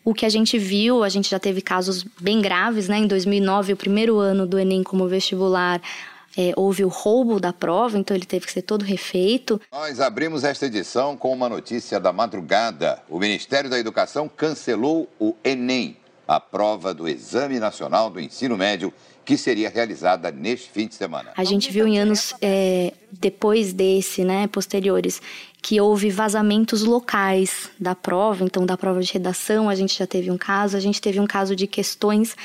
o 0.04 0.14
que 0.14 0.26
a 0.26 0.28
gente 0.28 0.58
viu, 0.58 1.02
a 1.02 1.08
gente 1.08 1.30
já 1.30 1.38
teve 1.38 1.60
casos 1.60 2.04
bem 2.20 2.40
graves, 2.40 2.88
né? 2.88 2.98
Em 2.98 3.06
2009, 3.06 3.72
o 3.72 3.76
primeiro 3.76 4.18
ano 4.18 4.46
do 4.46 4.58
Enem 4.58 4.82
como 4.82 5.06
vestibular, 5.06 5.80
é, 6.36 6.52
houve 6.56 6.84
o 6.84 6.88
roubo 6.88 7.38
da 7.38 7.52
prova, 7.52 7.98
então 7.98 8.16
ele 8.16 8.24
teve 8.24 8.46
que 8.46 8.52
ser 8.52 8.62
todo 8.62 8.84
refeito. 8.84 9.60
Nós 9.70 10.00
abrimos 10.00 10.44
esta 10.44 10.66
edição 10.66 11.16
com 11.16 11.32
uma 11.32 11.48
notícia 11.48 12.00
da 12.00 12.12
madrugada. 12.12 13.02
O 13.08 13.18
Ministério 13.18 13.68
da 13.68 13.78
Educação 13.78 14.28
cancelou 14.28 15.08
o 15.20 15.36
Enem, 15.44 15.96
a 16.26 16.40
prova 16.40 16.94
do 16.94 17.08
Exame 17.08 17.58
Nacional 17.58 18.10
do 18.10 18.20
Ensino 18.20 18.56
Médio 18.56 18.92
que 19.24 19.36
seria 19.36 19.70
realizada 19.70 20.30
neste 20.30 20.70
fim 20.70 20.86
de 20.86 20.94
semana. 20.94 21.30
A 21.36 21.44
gente 21.44 21.70
viu 21.70 21.86
em 21.86 21.98
anos 21.98 22.34
é, 22.42 22.92
depois 23.10 23.72
desse, 23.72 24.24
né, 24.24 24.46
posteriores, 24.48 25.22
que 25.62 25.80
houve 25.80 26.10
vazamentos 26.10 26.82
locais 26.82 27.70
da 27.78 27.94
prova, 27.94 28.44
então 28.44 28.66
da 28.66 28.76
prova 28.76 29.00
de 29.00 29.12
redação 29.12 29.68
a 29.68 29.74
gente 29.74 29.96
já 29.96 30.06
teve 30.06 30.30
um 30.30 30.38
caso, 30.38 30.76
a 30.76 30.80
gente 30.80 31.00
teve 31.00 31.20
um 31.20 31.26
caso 31.26 31.54
de 31.54 31.68
questões 31.68 32.36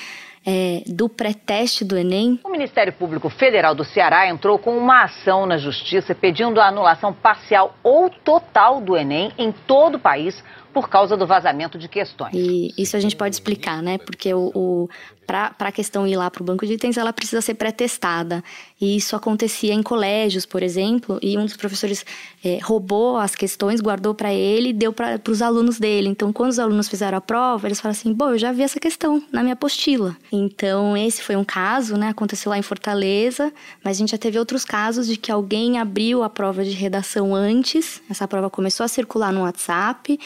é, 0.46 0.82
do 0.88 1.10
pré-teste 1.10 1.84
do 1.84 1.98
Enem. 1.98 2.40
O 2.44 2.50
Ministério 2.50 2.94
Público 2.94 3.30
Federal 3.30 3.76
do 3.76 3.84
Ceará 3.84 4.30
entrou 4.30 4.58
com 4.58 4.78
uma 4.78 5.04
ação 5.04 5.46
na 5.46 5.58
Justiça 5.58 6.16
pedindo 6.16 6.62
a 6.62 6.68
anulação 6.68 7.12
parcial 7.12 7.76
ou 7.84 8.10
total 8.10 8.80
do 8.80 8.96
Enem 8.96 9.32
em 9.38 9.52
todo 9.52 9.96
o 9.96 10.00
país 10.00 10.42
por 10.74 10.90
causa 10.90 11.18
do 11.18 11.26
vazamento 11.26 11.78
de 11.78 11.88
questões. 11.88 12.34
E 12.34 12.74
isso 12.78 12.96
a 12.96 13.00
gente 13.00 13.16
pode 13.16 13.36
explicar, 13.36 13.82
né? 13.82 13.98
Porque 13.98 14.34
o, 14.34 14.52
o 14.54 14.90
para 15.28 15.54
a 15.60 15.72
questão 15.74 16.08
ir 16.08 16.16
lá 16.16 16.32
para 16.32 16.42
o 16.42 16.46
banco 16.46 16.66
de 16.66 16.74
itens, 16.74 16.96
ela 16.96 17.12
precisa 17.12 17.42
ser 17.42 17.56
pré-testada. 17.56 18.42
E 18.80 18.96
isso 18.96 19.14
acontecia 19.14 19.74
em 19.74 19.84
colégios, 19.84 20.46
por 20.46 20.64
exemplo, 20.64 21.20
e 21.22 21.38
um 21.38 21.44
dos 21.44 21.58
professores 21.58 22.06
é, 22.44 22.60
roubou 22.64 23.18
as 23.18 23.36
questões, 23.36 23.82
guardou 23.82 24.16
para 24.16 24.34
ele 24.34 24.70
e 24.70 24.74
deu 24.74 24.94
para 24.94 25.20
os 25.28 25.42
alunos 25.42 25.78
dele. 25.80 26.08
Então, 26.08 26.32
quando 26.32 26.52
os 26.52 26.60
alunos 26.60 26.88
fizeram 26.88 27.18
a 27.18 27.22
prova, 27.22 27.68
eles 27.68 27.82
falaram 27.82 28.00
assim: 28.00 28.14
bom, 28.14 28.30
eu 28.30 28.38
já 28.38 28.54
vi 28.54 28.64
essa 28.64 28.80
questão 28.80 29.22
na 29.30 29.42
minha 29.42 29.54
apostila. 29.54 30.16
Então, 30.32 30.96
esse 30.96 31.22
foi 31.22 31.36
um 31.36 31.44
caso, 31.44 31.98
né? 31.98 32.08
Aconteceu 32.08 32.50
lá 32.50 32.58
em 32.58 32.62
Fortaleza, 32.62 33.52
mas 33.84 33.98
a 33.98 34.00
gente 34.00 34.12
já 34.12 34.18
teve 34.18 34.40
outros 34.40 34.64
casos 34.64 35.08
de 35.08 35.18
que 35.18 35.30
alguém 35.30 35.78
abriu 35.78 36.24
a 36.24 36.30
prova 36.30 36.64
de 36.64 36.72
redação 36.72 37.36
antes, 37.36 38.02
essa 38.10 38.26
prova 38.28 38.50
começou 38.50 38.86
a 38.86 38.88
circular 38.88 39.34
no 39.34 39.42
WhatsApp, 39.42 40.18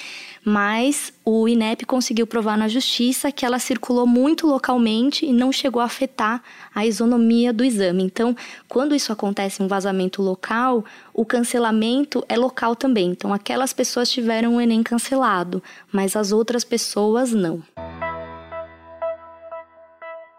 mas 0.43 1.13
o 1.23 1.47
INEP 1.47 1.85
conseguiu 1.85 2.25
provar 2.25 2.57
na 2.57 2.67
justiça 2.67 3.31
que 3.31 3.45
ela 3.45 3.59
circulou 3.59 4.07
muito 4.07 4.47
localmente 4.47 5.25
e 5.25 5.31
não 5.31 5.51
chegou 5.51 5.81
a 5.81 5.85
afetar 5.85 6.41
a 6.73 6.85
isonomia 6.85 7.53
do 7.53 7.63
exame. 7.63 8.03
Então, 8.03 8.35
quando 8.67 8.95
isso 8.95 9.11
acontece 9.11 9.61
um 9.61 9.67
vazamento 9.67 10.21
local, 10.21 10.83
o 11.13 11.23
cancelamento 11.23 12.25
é 12.27 12.37
local 12.37 12.75
também. 12.75 13.11
Então, 13.11 13.33
aquelas 13.33 13.71
pessoas 13.71 14.09
tiveram 14.09 14.55
o 14.55 14.61
Enem 14.61 14.81
cancelado, 14.81 15.61
mas 15.91 16.15
as 16.15 16.31
outras 16.31 16.63
pessoas 16.63 17.31
não. 17.31 17.61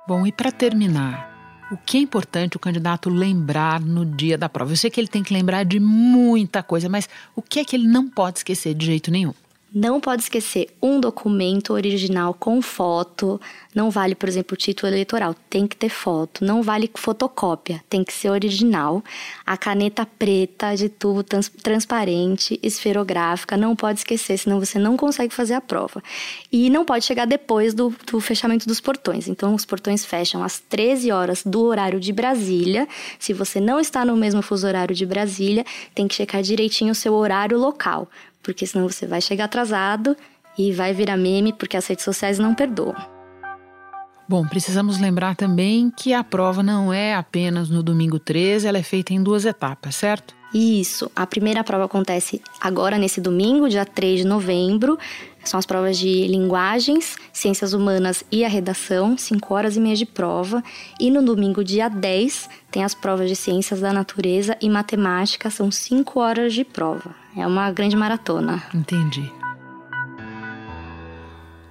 Bom, 0.09 0.27
e 0.27 0.33
para 0.33 0.51
terminar, 0.51 1.33
o 1.71 1.77
que 1.77 1.97
é 1.97 2.01
importante 2.01 2.57
o 2.57 2.61
candidato 2.61 3.09
lembrar 3.09 3.81
no 3.81 4.05
dia 4.05 4.37
da 4.37 4.49
prova? 4.49 4.73
Eu 4.73 4.77
sei 4.77 4.91
que 4.91 5.01
ele 5.01 5.09
tem 5.09 5.23
que 5.23 5.33
lembrar 5.33 5.65
de 5.65 5.79
muita 5.79 6.61
coisa, 6.63 6.89
mas 6.89 7.09
o 7.37 7.41
que 7.41 7.61
é 7.61 7.65
que 7.65 7.77
ele 7.77 7.87
não 7.87 8.09
pode 8.09 8.41
esquecer 8.41 8.75
de 8.75 8.85
jeito 8.85 9.11
nenhum? 9.11 9.33
Não 9.75 10.01
pode 10.03 10.23
esquecer 10.23 10.69
um 10.83 11.01
documento 11.01 11.73
original 11.73 12.35
com 12.35 12.61
foto. 12.61 13.41
Não 13.75 13.91
vale, 13.91 14.15
por 14.15 14.29
exemplo, 14.29 14.53
o 14.53 14.57
título 14.57 14.93
eleitoral, 14.93 15.35
tem 15.49 15.67
que 15.67 15.75
ter 15.75 15.89
foto. 15.89 16.45
Não 16.45 16.63
vale 16.63 16.91
fotocópia, 16.95 17.83
tem 17.89 18.05
que 18.05 18.13
ser 18.13 18.29
original. 18.29 19.03
A 19.47 19.57
caneta 19.57 20.05
preta 20.05 20.75
de 20.75 20.91
tubo 20.91 21.23
trans 21.23 21.49
transparente, 21.49 22.61
esferográfica, 22.63 23.57
não 23.57 23.75
pode 23.75 24.01
esquecer, 24.01 24.37
senão 24.37 24.61
você 24.61 24.79
não 24.79 24.95
consegue 24.95 25.33
fazer 25.33 25.55
a 25.55 25.61
prova. 25.61 26.03
E 26.53 26.69
não 26.69 26.85
pode 26.85 27.07
chegar 27.07 27.25
depois 27.25 27.73
do, 27.73 27.95
do 28.11 28.21
fechamento 28.21 28.69
dos 28.69 28.79
portões. 28.79 29.27
Então, 29.27 29.55
os 29.55 29.65
portões 29.65 30.05
fecham 30.05 30.45
às 30.45 30.59
13 30.59 31.11
horas 31.11 31.43
do 31.47 31.63
horário 31.63 31.99
de 31.99 32.13
Brasília. 32.13 32.87
Se 33.19 33.33
você 33.33 33.59
não 33.59 33.81
está 33.81 34.05
no 34.05 34.19
mesmo 34.19 34.43
fuso 34.43 34.67
horário 34.67 34.95
de 34.95 35.07
Brasília, 35.07 35.65
tem 35.95 36.07
que 36.07 36.15
checar 36.15 36.43
direitinho 36.43 36.93
o 36.93 36.95
seu 36.95 37.15
horário 37.15 37.57
local 37.57 38.07
porque 38.43 38.67
senão 38.67 38.89
você 38.89 39.07
vai 39.07 39.21
chegar 39.21 39.45
atrasado 39.45 40.17
e 40.59 40.73
vai 40.73 40.93
virar 40.93 41.17
meme 41.17 41.53
porque 41.53 41.77
as 41.77 41.87
redes 41.87 42.05
sociais 42.05 42.39
não 42.39 42.55
perdoam. 42.55 42.97
Bom, 44.29 44.47
precisamos 44.47 44.99
lembrar 44.99 45.37
também 45.37 45.91
que 45.91 46.15
a 46.15 46.25
prova 46.25 46.63
não 46.63 46.93
é 46.93 47.15
apenas 47.15 47.69
no 47.69 47.83
domingo 47.83 48.19
13, 48.19 48.67
ela 48.67 48.79
é 48.79 48.83
feita 48.83 49.13
em 49.13 49.23
duas 49.23 49.45
etapas, 49.45 49.95
certo? 49.95 50.35
Isso. 50.55 51.11
A 51.17 51.27
primeira 51.27 51.65
prova 51.65 51.87
acontece 51.87 52.41
agora 52.61 52.99
nesse 52.99 53.21
domingo, 53.21 53.69
dia 53.69 53.85
3 53.85 54.21
de 54.21 54.27
novembro. 54.27 54.99
São 55.45 55.59
as 55.59 55.67
provas 55.67 55.99
de 55.99 56.27
linguagens, 56.29 57.17
ciências 57.33 57.73
humanas 57.73 58.23
e 58.31 58.45
a 58.45 58.49
redação, 58.49 59.19
5 59.19 59.55
horas 59.55 59.77
e 59.77 59.81
meia 59.81 59.97
de 59.97 60.07
prova. 60.07 60.63
E 61.01 61.11
no 61.11 61.23
domingo, 61.23 61.65
dia 61.65 61.89
10, 61.89 62.49
tem 62.71 62.85
as 62.85 62.95
provas 62.95 63.29
de 63.29 63.35
ciências 63.35 63.81
da 63.81 63.93
natureza 63.93 64.57
e 64.61 64.69
matemática, 64.69 65.51
são 65.51 65.71
5 65.71 66.21
horas 66.21 66.53
de 66.53 66.65
prova. 66.65 67.22
É 67.37 67.47
uma 67.47 67.71
grande 67.71 67.97
maratona. 67.97 68.63
Entendi. 68.75 69.33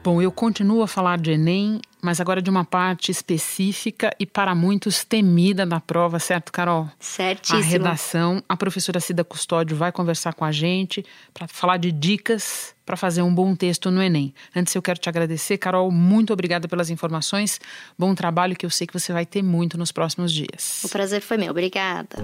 Bom, 0.04 0.20
eu 0.20 0.32
continuo 0.32 0.82
a 0.82 0.88
falar 0.88 1.20
de 1.20 1.30
Enem, 1.32 1.80
mas 2.02 2.20
agora 2.20 2.42
de 2.42 2.50
uma 2.50 2.66
parte 2.66 3.12
específica 3.12 4.10
e 4.20 4.26
para 4.26 4.56
muitos 4.56 5.06
temida 5.06 5.64
da 5.64 5.80
prova, 5.80 6.18
certo, 6.18 6.52
Carol? 6.52 6.90
Certíssimo. 7.00 7.60
A 7.60 7.64
redação. 7.64 8.44
A 8.50 8.58
professora 8.58 9.00
Cida 9.00 9.24
Custódio 9.24 9.78
vai 9.78 9.92
conversar 9.92 10.34
com 10.34 10.44
a 10.44 10.52
gente 10.52 11.06
para 11.32 11.48
falar 11.48 11.78
de 11.78 11.92
dicas 11.92 12.74
para 12.84 12.98
fazer 12.98 13.22
um 13.22 13.34
bom 13.34 13.56
texto 13.56 13.92
no 13.92 14.02
Enem. 14.02 14.34
Antes, 14.56 14.74
eu 14.74 14.82
quero 14.82 15.00
te 15.00 15.08
agradecer, 15.08 15.60
Carol. 15.60 15.92
Muito 15.92 16.34
obrigada 16.34 16.68
pelas 16.68 16.90
informações. 16.90 17.62
Bom 17.98 18.16
trabalho 18.16 18.56
que 18.56 18.66
eu 18.66 18.72
sei 18.72 18.88
que 18.88 18.94
você 18.94 19.14
vai 19.14 19.26
ter 19.26 19.44
muito 19.44 19.78
nos 19.78 19.92
próximos 19.92 20.32
dias. 20.32 20.84
O 20.84 20.90
prazer 20.90 21.22
foi 21.22 21.38
meu. 21.38 21.52
Obrigada. 21.52 22.18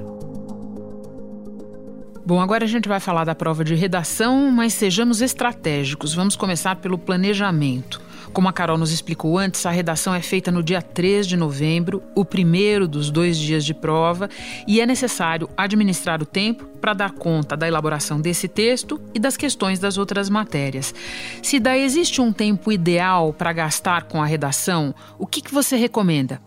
Bom, 2.27 2.41
agora 2.41 2.65
a 2.65 2.67
gente 2.67 2.89
vai 2.89 2.99
falar 2.99 3.23
da 3.23 3.33
prova 3.33 3.63
de 3.63 3.73
redação, 3.73 4.51
mas 4.51 4.73
sejamos 4.73 5.21
estratégicos. 5.21 6.13
Vamos 6.13 6.35
começar 6.35 6.75
pelo 6.75 6.97
planejamento. 6.97 8.01
Como 8.33 8.49
a 8.49 8.51
Carol 8.51 8.77
nos 8.77 8.91
explicou 8.91 9.37
antes, 9.37 9.65
a 9.65 9.71
redação 9.71 10.13
é 10.13 10.21
feita 10.21 10.51
no 10.51 10.61
dia 10.61 10.81
3 10.81 11.25
de 11.25 11.37
novembro, 11.37 12.03
o 12.13 12.25
primeiro 12.25 12.85
dos 12.85 13.09
dois 13.09 13.37
dias 13.37 13.63
de 13.63 13.73
prova, 13.73 14.29
e 14.67 14.81
é 14.81 14.85
necessário 14.85 15.49
administrar 15.55 16.21
o 16.21 16.25
tempo 16.25 16.65
para 16.81 16.93
dar 16.93 17.13
conta 17.13 17.55
da 17.55 17.65
elaboração 17.65 18.19
desse 18.19 18.49
texto 18.49 18.99
e 19.13 19.19
das 19.19 19.37
questões 19.37 19.79
das 19.79 19.97
outras 19.97 20.29
matérias. 20.29 20.93
Se 21.41 21.61
daí 21.61 21.81
existe 21.81 22.19
um 22.19 22.33
tempo 22.33 22.73
ideal 22.73 23.31
para 23.31 23.53
gastar 23.53 24.03
com 24.03 24.21
a 24.21 24.25
redação, 24.25 24.93
o 25.17 25.25
que, 25.25 25.41
que 25.41 25.53
você 25.53 25.77
recomenda? 25.77 26.41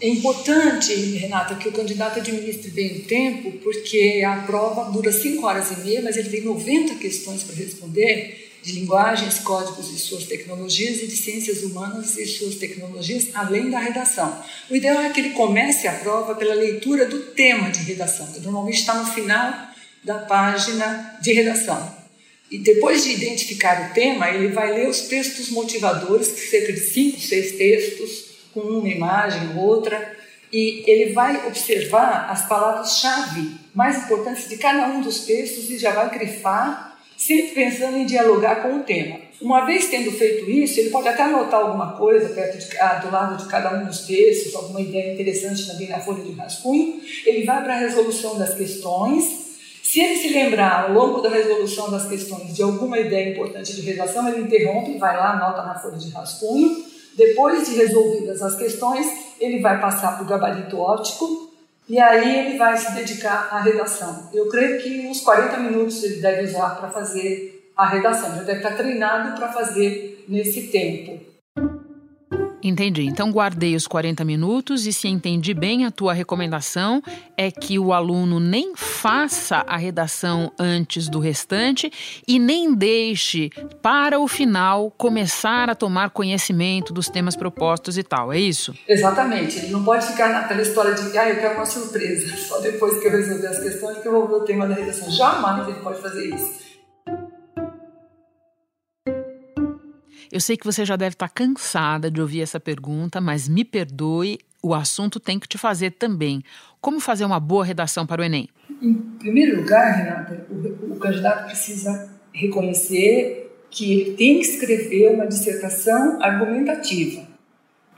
É 0.00 0.08
importante, 0.08 0.94
Renata, 0.94 1.56
que 1.56 1.68
o 1.68 1.72
candidato 1.72 2.20
administre 2.20 2.70
bem 2.70 2.96
o 2.96 3.02
tempo, 3.02 3.52
porque 3.62 4.22
a 4.26 4.36
prova 4.46 4.90
dura 4.90 5.12
5 5.12 5.44
horas 5.44 5.70
e 5.72 5.80
meia, 5.80 6.00
mas 6.00 6.16
ele 6.16 6.30
tem 6.30 6.40
90 6.42 6.94
questões 6.94 7.42
para 7.42 7.54
responder 7.54 8.50
de 8.62 8.72
linguagens, 8.72 9.40
códigos 9.40 9.90
e 9.90 9.98
suas 9.98 10.24
tecnologias 10.24 11.02
e 11.02 11.06
de 11.06 11.16
ciências 11.16 11.62
humanas 11.62 12.16
e 12.16 12.26
suas 12.26 12.54
tecnologias, 12.54 13.28
além 13.34 13.70
da 13.70 13.78
redação. 13.78 14.42
O 14.70 14.76
ideal 14.76 15.02
é 15.02 15.10
que 15.10 15.20
ele 15.20 15.30
comece 15.30 15.86
a 15.86 15.92
prova 15.92 16.34
pela 16.34 16.54
leitura 16.54 17.04
do 17.06 17.20
tema 17.32 17.70
de 17.70 17.80
redação, 17.80 18.26
que 18.32 18.40
normalmente 18.40 18.80
está 18.80 18.94
no 18.94 19.06
final 19.06 19.52
da 20.02 20.18
página 20.20 21.18
de 21.20 21.32
redação. 21.32 22.00
E 22.50 22.58
depois 22.58 23.04
de 23.04 23.12
identificar 23.12 23.90
o 23.90 23.94
tema, 23.94 24.30
ele 24.30 24.48
vai 24.48 24.72
ler 24.72 24.88
os 24.88 25.02
textos 25.02 25.50
motivadores, 25.50 26.26
cerca 26.26 26.72
de 26.72 26.80
cinco, 26.80 27.20
seis 27.20 27.52
textos, 27.52 28.29
com 28.52 28.60
uma 28.60 28.88
imagem, 28.88 29.56
outra, 29.56 30.16
e 30.52 30.82
ele 30.86 31.12
vai 31.12 31.46
observar 31.46 32.28
as 32.30 32.46
palavras-chave 32.46 33.52
mais 33.72 34.04
importantes 34.04 34.48
de 34.48 34.56
cada 34.56 34.88
um 34.88 35.00
dos 35.00 35.20
textos 35.20 35.70
e 35.70 35.78
já 35.78 35.92
vai 35.92 36.10
grifar, 36.10 36.98
sempre 37.16 37.54
pensando 37.54 37.96
em 37.96 38.06
dialogar 38.06 38.56
com 38.62 38.80
o 38.80 38.82
tema. 38.82 39.18
Uma 39.40 39.64
vez 39.64 39.88
tendo 39.88 40.10
feito 40.10 40.50
isso, 40.50 40.80
ele 40.80 40.90
pode 40.90 41.08
até 41.08 41.22
anotar 41.22 41.60
alguma 41.60 41.92
coisa 41.92 42.28
perto 42.30 42.58
de, 42.58 42.66
do 42.66 43.12
lado 43.12 43.42
de 43.42 43.48
cada 43.48 43.74
um 43.74 43.86
dos 43.86 44.00
textos, 44.00 44.54
alguma 44.54 44.80
ideia 44.80 45.14
interessante 45.14 45.66
também 45.66 45.88
na 45.88 46.00
folha 46.00 46.22
de 46.22 46.32
rascunho. 46.32 47.00
Ele 47.24 47.44
vai 47.44 47.62
para 47.62 47.74
a 47.74 47.78
resolução 47.78 48.38
das 48.38 48.54
questões. 48.54 49.48
Se 49.82 50.00
ele 50.00 50.16
se 50.16 50.28
lembrar 50.28 50.84
ao 50.84 50.92
longo 50.92 51.20
da 51.20 51.30
resolução 51.30 51.90
das 51.90 52.06
questões 52.06 52.54
de 52.54 52.62
alguma 52.62 52.98
ideia 52.98 53.30
importante 53.30 53.74
de 53.74 53.80
redação, 53.80 54.28
ele 54.28 54.42
interrompe, 54.42 54.98
vai 54.98 55.16
lá, 55.16 55.32
anota 55.32 55.62
na 55.62 55.78
folha 55.78 55.96
de 55.96 56.10
rascunho 56.10 56.89
depois 57.16 57.68
de 57.68 57.74
resolvidas 57.74 58.42
as 58.42 58.56
questões, 58.56 59.06
ele 59.40 59.60
vai 59.60 59.80
passar 59.80 60.16
para 60.16 60.24
o 60.24 60.28
gabarito 60.28 60.78
óptico 60.78 61.50
e 61.88 61.98
aí 61.98 62.46
ele 62.46 62.58
vai 62.58 62.76
se 62.76 62.92
dedicar 62.92 63.48
à 63.50 63.60
redação. 63.60 64.28
Eu 64.32 64.48
creio 64.48 64.80
que 64.80 65.06
uns 65.08 65.20
40 65.20 65.56
minutos 65.58 66.02
ele 66.04 66.20
deve 66.20 66.44
usar 66.44 66.76
para 66.76 66.88
fazer 66.88 67.72
a 67.76 67.86
redação. 67.88 68.36
Já 68.36 68.42
deve 68.42 68.58
estar 68.58 68.76
treinado 68.76 69.36
para 69.36 69.52
fazer 69.52 70.24
nesse 70.28 70.68
tempo. 70.68 71.20
Entendi. 72.62 73.06
Então 73.06 73.30
guardei 73.30 73.74
os 73.74 73.86
40 73.86 74.24
minutos 74.24 74.86
e 74.86 74.92
se 74.92 75.08
entendi 75.08 75.54
bem 75.54 75.86
a 75.86 75.90
tua 75.90 76.12
recomendação 76.12 77.02
é 77.36 77.50
que 77.50 77.78
o 77.78 77.92
aluno 77.92 78.38
nem 78.38 78.74
faça 78.76 79.64
a 79.66 79.76
redação 79.76 80.52
antes 80.58 81.08
do 81.08 81.18
restante 81.18 81.90
e 82.28 82.38
nem 82.38 82.74
deixe 82.74 83.50
para 83.80 84.20
o 84.20 84.28
final 84.28 84.90
começar 84.90 85.70
a 85.70 85.74
tomar 85.74 86.10
conhecimento 86.10 86.92
dos 86.92 87.08
temas 87.08 87.34
propostos 87.34 87.96
e 87.96 88.02
tal. 88.02 88.32
É 88.32 88.38
isso? 88.38 88.74
Exatamente. 88.86 89.58
Ele 89.58 89.68
não 89.68 89.82
pode 89.82 90.06
ficar 90.06 90.28
naquela 90.28 90.60
história 90.60 90.94
de 90.94 91.16
ah, 91.16 91.28
eu 91.28 91.36
quero 91.36 91.54
uma 91.54 91.66
surpresa. 91.66 92.36
Só 92.36 92.60
depois 92.60 92.98
que 93.00 93.06
eu 93.06 93.12
resolver 93.12 93.46
as 93.46 93.60
questões 93.60 93.98
que 93.98 94.08
eu 94.08 94.12
vou 94.12 94.28
ver 94.28 94.34
o 94.34 94.44
tema 94.44 94.66
da 94.66 94.74
redação. 94.74 95.10
Jamais 95.10 95.68
ele 95.68 95.78
pode 95.80 96.00
fazer 96.00 96.34
isso. 96.34 96.69
Eu 100.30 100.40
sei 100.40 100.56
que 100.56 100.64
você 100.64 100.84
já 100.84 100.94
deve 100.94 101.14
estar 101.14 101.28
cansada 101.28 102.08
de 102.08 102.20
ouvir 102.20 102.40
essa 102.40 102.60
pergunta, 102.60 103.20
mas 103.20 103.48
me 103.48 103.64
perdoe, 103.64 104.38
o 104.62 104.74
assunto 104.74 105.18
tem 105.18 105.40
que 105.40 105.48
te 105.48 105.58
fazer 105.58 105.92
também. 105.92 106.42
Como 106.80 107.00
fazer 107.00 107.24
uma 107.24 107.40
boa 107.40 107.64
redação 107.64 108.06
para 108.06 108.22
o 108.22 108.24
Enem? 108.24 108.48
Em 108.80 108.94
primeiro 108.94 109.60
lugar, 109.60 109.96
Renata, 109.96 110.46
o, 110.48 110.92
o 110.92 110.96
candidato 111.00 111.46
precisa 111.46 112.08
reconhecer 112.32 113.50
que 113.70 113.92
ele 113.92 114.12
tem 114.12 114.38
que 114.38 114.46
escrever 114.46 115.14
uma 115.14 115.26
dissertação 115.26 116.22
argumentativa, 116.22 117.26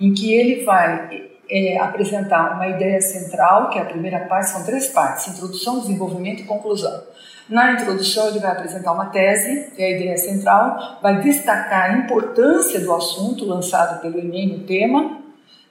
em 0.00 0.14
que 0.14 0.32
ele 0.32 0.64
vai 0.64 1.30
é, 1.50 1.78
apresentar 1.78 2.54
uma 2.54 2.66
ideia 2.66 3.00
central, 3.02 3.68
que 3.68 3.78
é 3.78 3.82
a 3.82 3.86
primeira 3.86 4.20
parte, 4.20 4.50
são 4.50 4.64
três 4.64 4.88
partes: 4.88 5.28
introdução, 5.28 5.80
desenvolvimento 5.80 6.40
e 6.40 6.46
conclusão. 6.46 7.02
Na 7.49 7.72
introdução, 7.72 8.28
ele 8.28 8.38
vai 8.38 8.52
apresentar 8.52 8.92
uma 8.92 9.06
tese, 9.06 9.70
que 9.75 9.82
é 9.82 9.87
a 9.87 9.90
ideia 9.90 10.16
central, 10.16 10.99
vai 11.02 11.20
destacar 11.20 11.90
a 11.90 11.99
importância 11.99 12.80
do 12.80 12.94
assunto 12.94 13.44
lançado 13.44 14.00
pelo 14.00 14.18
Enem 14.18 14.58
no 14.58 14.64
tema. 14.64 15.20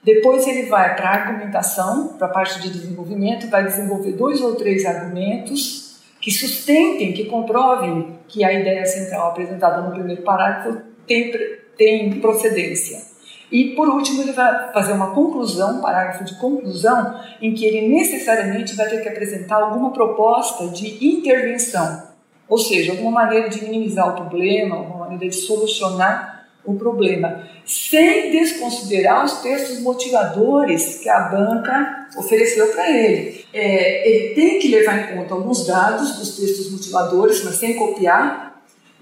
Depois, 0.04 0.46
ele 0.46 0.68
vai 0.68 0.94
para 0.94 1.08
a 1.08 1.14
argumentação, 1.14 2.08
para 2.18 2.26
a 2.26 2.30
parte 2.30 2.60
de 2.60 2.70
desenvolvimento, 2.70 3.48
vai 3.48 3.64
desenvolver 3.64 4.12
dois 4.12 4.40
ou 4.40 4.54
três 4.54 4.84
argumentos 4.84 6.00
que 6.20 6.30
sustentem, 6.30 7.12
que 7.12 7.24
comprovem 7.24 8.18
que 8.28 8.44
a 8.44 8.52
ideia 8.52 8.86
central 8.86 9.30
apresentada 9.30 9.82
no 9.82 9.90
primeiro 9.90 10.22
parágrafo 10.22 10.80
tem, 11.06 11.32
tem 11.76 12.20
procedência. 12.20 13.11
E, 13.52 13.76
por 13.76 13.86
último, 13.86 14.22
ele 14.22 14.32
vai 14.32 14.72
fazer 14.72 14.94
uma 14.94 15.14
conclusão, 15.14 15.78
um 15.78 15.80
parágrafo 15.82 16.24
de 16.24 16.34
conclusão, 16.36 17.20
em 17.40 17.52
que 17.52 17.66
ele 17.66 17.86
necessariamente 17.86 18.74
vai 18.74 18.88
ter 18.88 19.02
que 19.02 19.08
apresentar 19.10 19.56
alguma 19.56 19.92
proposta 19.92 20.68
de 20.68 21.06
intervenção, 21.06 22.04
ou 22.48 22.56
seja, 22.56 22.92
alguma 22.92 23.10
maneira 23.10 23.50
de 23.50 23.62
minimizar 23.62 24.08
o 24.08 24.14
problema, 24.16 24.76
alguma 24.76 25.00
maneira 25.00 25.28
de 25.28 25.34
solucionar 25.34 26.46
o 26.64 26.74
problema, 26.74 27.42
sem 27.66 28.30
desconsiderar 28.30 29.24
os 29.24 29.42
textos 29.42 29.80
motivadores 29.80 31.00
que 31.00 31.08
a 31.08 31.20
banca 31.28 32.08
ofereceu 32.16 32.68
para 32.68 32.90
ele. 32.90 33.44
É, 33.52 34.08
ele 34.08 34.34
tem 34.34 34.58
que 34.60 34.68
levar 34.68 34.98
em 34.98 35.16
conta 35.16 35.34
alguns 35.34 35.66
dados 35.66 36.12
dos 36.16 36.36
textos 36.36 36.70
motivadores, 36.70 37.44
mas 37.44 37.56
sem 37.56 37.74
copiar, 37.74 38.51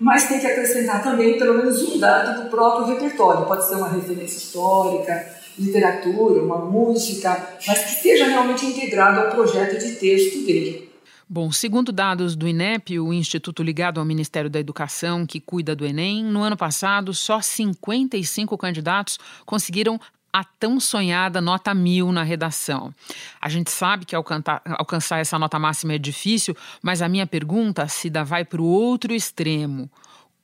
mas 0.01 0.27
tem 0.27 0.41
que 0.41 0.47
acrescentar 0.47 1.03
também 1.03 1.39
pelo 1.39 1.59
menos 1.59 1.83
um 1.83 1.99
dado 1.99 2.43
do 2.43 2.51
próprio 2.51 2.87
repertório. 2.87 3.45
Pode 3.45 3.69
ser 3.69 3.75
uma 3.75 3.89
referência 3.89 4.39
histórica, 4.39 5.39
literatura, 5.59 6.43
uma 6.43 6.59
música, 6.59 7.59
mas 7.67 7.79
que 7.81 7.91
esteja 7.91 8.27
realmente 8.27 8.65
integrado 8.65 9.21
ao 9.21 9.31
projeto 9.31 9.79
de 9.79 9.97
texto 9.97 10.47
dele. 10.47 10.89
Bom, 11.29 11.53
segundo 11.53 11.93
dados 11.93 12.35
do 12.35 12.49
INEP, 12.49 12.99
o 12.99 13.13
instituto 13.13 13.63
ligado 13.63 14.01
ao 14.01 14.05
Ministério 14.05 14.51
da 14.51 14.59
Educação 14.59 15.25
que 15.25 15.39
cuida 15.39 15.77
do 15.77 15.87
Enem, 15.87 16.25
no 16.25 16.43
ano 16.43 16.57
passado 16.57 17.15
só 17.15 17.41
55 17.41 18.59
candidatos 18.59 19.17
conseguiram 19.47 20.01
a 20.33 20.45
tão 20.45 20.79
sonhada 20.79 21.41
nota 21.41 21.75
mil 21.75 22.13
na 22.13 22.23
redação. 22.23 22.95
A 23.41 23.49
gente 23.49 23.71
sabe 23.71 24.05
que 24.05 24.15
alcançar, 24.15 24.63
alcançar 24.65 25.19
essa 25.19 25.39
nota 25.39 25.59
máxima 25.59 25.95
é 25.95 25.99
difícil, 25.99 26.57
mas 26.83 27.03
a 27.03 27.09
minha 27.09 27.27
pergunta, 27.27 27.87
Cida, 27.89 28.25
vai 28.25 28.45
para 28.45 28.61
o 28.61 28.67
outro 28.67 29.13
extremo. 29.13 29.91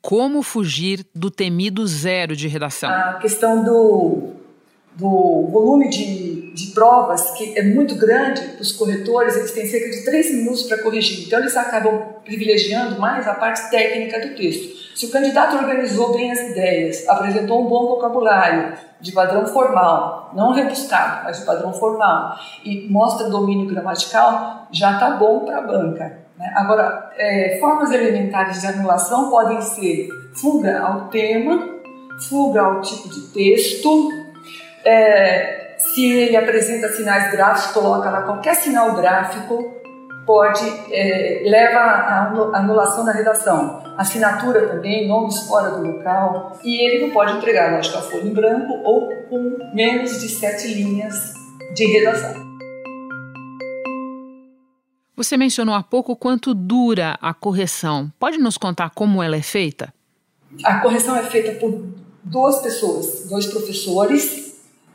Como 0.01 0.43
fugir 0.43 1.05
do 1.15 1.31
temido 1.31 1.87
zero 1.87 2.37
de 2.37 2.47
redação? 2.47 2.91
A 2.91 3.15
questão 3.15 3.65
do, 3.65 4.35
do 4.97 5.49
volume 5.51 5.91
de, 5.91 6.53
de 6.53 6.69
provas, 6.69 7.31
que 7.33 7.57
é 7.57 7.63
muito 7.63 7.95
grande, 7.97 8.57
os 8.59 8.73
corretores 8.73 9.37
eles 9.37 9.53
têm 9.53 9.67
cerca 9.67 9.91
de 9.91 10.05
três 10.05 10.35
minutos 10.35 10.63
para 10.63 10.83
corrigir. 10.83 11.27
Então, 11.27 11.39
eles 11.39 11.57
acabam 11.57 12.15
privilegiando 12.25 12.99
mais 12.99 13.29
a 13.29 13.35
parte 13.35 13.71
técnica 13.71 14.19
do 14.27 14.35
texto. 14.35 14.75
Se 14.97 15.05
o 15.05 15.11
candidato 15.11 15.57
organizou 15.57 16.15
bem 16.15 16.33
as 16.33 16.41
ideias, 16.41 17.07
apresentou 17.07 17.63
um 17.63 17.69
bom 17.69 17.87
vocabulário, 17.87 18.73
de 18.99 19.13
padrão 19.13 19.47
formal, 19.47 20.31
não 20.35 20.53
rebuscado, 20.53 21.25
mas 21.25 21.39
de 21.39 21.45
padrão 21.45 21.75
formal, 21.75 22.35
e 22.65 22.89
mostra 22.89 23.29
domínio 23.29 23.67
gramatical, 23.67 24.67
já 24.73 24.95
está 24.95 25.11
bom 25.11 25.41
para 25.41 25.59
a 25.59 25.61
banca. 25.61 26.19
Né? 26.39 26.53
Agora, 26.57 27.11
é, 27.19 27.59
formas 27.61 27.91
elementares 27.93 28.63
de 28.63 28.67
anulação 28.67 29.29
podem 29.29 29.61
ser 29.61 30.09
fuga 30.35 30.81
ao 30.81 31.09
tema, 31.09 31.77
fuga 32.29 32.63
ao 32.63 32.81
tipo 32.81 33.11
de 33.11 33.21
texto, 33.29 34.11
é, 34.87 35.77
se 35.79 36.07
ele 36.13 36.37
apresenta 36.37 36.89
sinais 36.89 37.33
gráficos, 37.33 37.73
coloca 37.73 38.09
lá 38.09 38.23
qualquer 38.23 38.55
sinal 38.55 38.95
gráfico, 38.95 39.75
pode 40.25 40.65
é, 40.93 41.43
leva 41.45 41.79
à 41.79 42.59
anulação 42.59 43.05
da 43.05 43.13
redação. 43.13 43.83
Assinatura 43.99 44.69
também, 44.69 45.09
nomes 45.09 45.41
fora 45.47 45.71
do 45.71 45.87
local. 45.87 46.59
E 46.63 46.85
ele 46.85 47.07
não 47.07 47.13
pode 47.13 47.37
entregar, 47.37 47.73
lógico, 47.73 47.99
a 47.99 48.03
folha 48.03 48.27
em 48.27 48.33
branco 48.33 48.73
ou 48.85 49.09
com 49.29 49.59
menos 49.75 50.21
de 50.21 50.29
sete 50.29 50.69
linhas 50.69 51.33
de 51.75 51.85
redação. 51.87 52.47
Você 55.17 55.37
mencionou 55.37 55.75
há 55.75 55.83
pouco 55.83 56.15
quanto 56.15 56.53
dura 56.55 57.17
a 57.23 57.33
correção. 57.33 58.13
Pode 58.19 58.37
nos 58.39 58.59
contar 58.59 58.91
como 58.91 59.23
ela 59.23 59.35
é 59.35 59.43
feita? 59.43 59.93
A 60.63 60.81
correção 60.81 61.17
é 61.17 61.23
feita 61.23 61.59
por 61.59 61.87
duas 62.23 62.61
pessoas, 62.61 63.27
dois 63.29 63.47
professores 63.47 64.46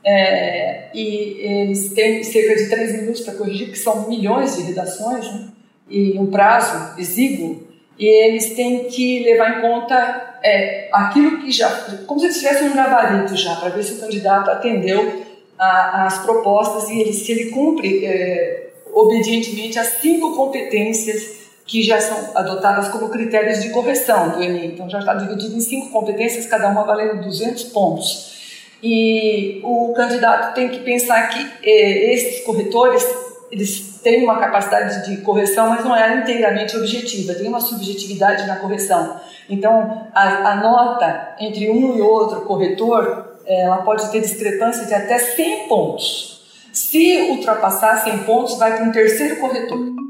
é, 0.03 0.89
e 0.93 1.37
eles 1.39 1.93
têm 1.93 2.23
cerca 2.23 2.55
de 2.55 2.69
três 2.69 2.93
minutos 2.93 3.21
para 3.21 3.35
corrigir, 3.35 3.69
que 3.69 3.77
são 3.77 4.09
milhões 4.09 4.57
de 4.57 4.63
redações, 4.63 5.25
né? 5.31 5.47
e 5.89 6.17
um 6.17 6.27
prazo 6.27 6.99
exíguo, 6.99 7.67
e 7.99 8.05
eles 8.05 8.55
têm 8.55 8.85
que 8.85 9.23
levar 9.23 9.59
em 9.59 9.61
conta 9.61 10.39
é, 10.43 10.89
aquilo 10.91 11.39
que 11.39 11.51
já, 11.51 11.69
como 12.07 12.19
se 12.19 12.27
eles 12.27 12.39
tivessem 12.39 12.69
um 12.69 12.75
gabarito 12.75 13.35
já, 13.35 13.55
para 13.55 13.69
ver 13.69 13.83
se 13.83 13.93
o 13.93 13.99
candidato 13.99 14.49
atendeu 14.49 15.23
às 15.59 16.19
propostas 16.23 16.89
e 16.89 16.99
ele, 16.99 17.13
se 17.13 17.31
ele 17.31 17.51
cumpre 17.51 18.03
é, 18.03 18.71
obedientemente 18.91 19.77
as 19.77 19.87
cinco 20.01 20.35
competências 20.35 21.41
que 21.65 21.83
já 21.83 22.01
são 22.01 22.35
adotadas 22.35 22.89
como 22.89 23.09
critérios 23.09 23.61
de 23.61 23.69
correção 23.69 24.31
do 24.31 24.41
Enem. 24.41 24.71
Então 24.73 24.89
já 24.89 24.99
está 24.99 25.13
dividido 25.13 25.55
em 25.55 25.61
cinco 25.61 25.89
competências, 25.91 26.45
cada 26.47 26.67
uma 26.69 26.83
valendo 26.83 27.21
200 27.21 27.63
pontos. 27.65 28.40
E 28.83 29.61
o 29.63 29.93
candidato 29.93 30.55
tem 30.55 30.69
que 30.69 30.79
pensar 30.79 31.29
que 31.29 31.51
eh, 31.63 32.13
esses 32.13 32.43
corretores 32.43 33.05
eles 33.51 33.99
têm 34.01 34.23
uma 34.23 34.39
capacidade 34.39 35.05
de 35.05 35.21
correção, 35.21 35.69
mas 35.69 35.83
não 35.83 35.95
é 35.95 36.17
inteiramente 36.17 36.75
objetiva, 36.77 37.33
tem 37.33 37.47
uma 37.47 37.59
subjetividade 37.59 38.47
na 38.47 38.55
correção. 38.55 39.19
Então, 39.49 40.07
a, 40.13 40.51
a 40.51 40.55
nota 40.55 41.35
entre 41.39 41.69
um 41.69 41.97
e 41.97 42.01
outro 42.01 42.41
corretor, 42.41 43.35
ela 43.45 43.77
pode 43.79 44.09
ter 44.09 44.21
discrepância 44.21 44.85
de 44.85 44.93
até 44.93 45.19
100 45.19 45.67
pontos. 45.67 46.41
Se 46.71 47.29
ultrapassar 47.31 47.97
100 47.97 48.19
pontos, 48.19 48.57
vai 48.57 48.77
para 48.77 48.85
um 48.85 48.91
terceiro 48.91 49.41
corretor. 49.41 50.00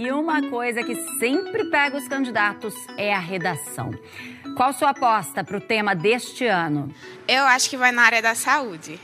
E 0.00 0.10
uma 0.12 0.48
coisa 0.48 0.82
que 0.82 0.94
sempre 1.18 1.66
pega 1.66 1.94
os 1.94 2.08
candidatos 2.08 2.72
é 2.96 3.12
a 3.12 3.18
redação. 3.18 3.90
Qual 4.56 4.72
sua 4.72 4.90
aposta 4.90 5.44
para 5.44 5.58
o 5.58 5.60
tema 5.60 5.94
deste 5.94 6.46
ano? 6.46 6.90
Eu 7.28 7.44
acho 7.44 7.68
que 7.68 7.76
vai 7.76 7.92
na 7.92 8.00
área 8.00 8.22
da 8.22 8.34
saúde. 8.34 8.98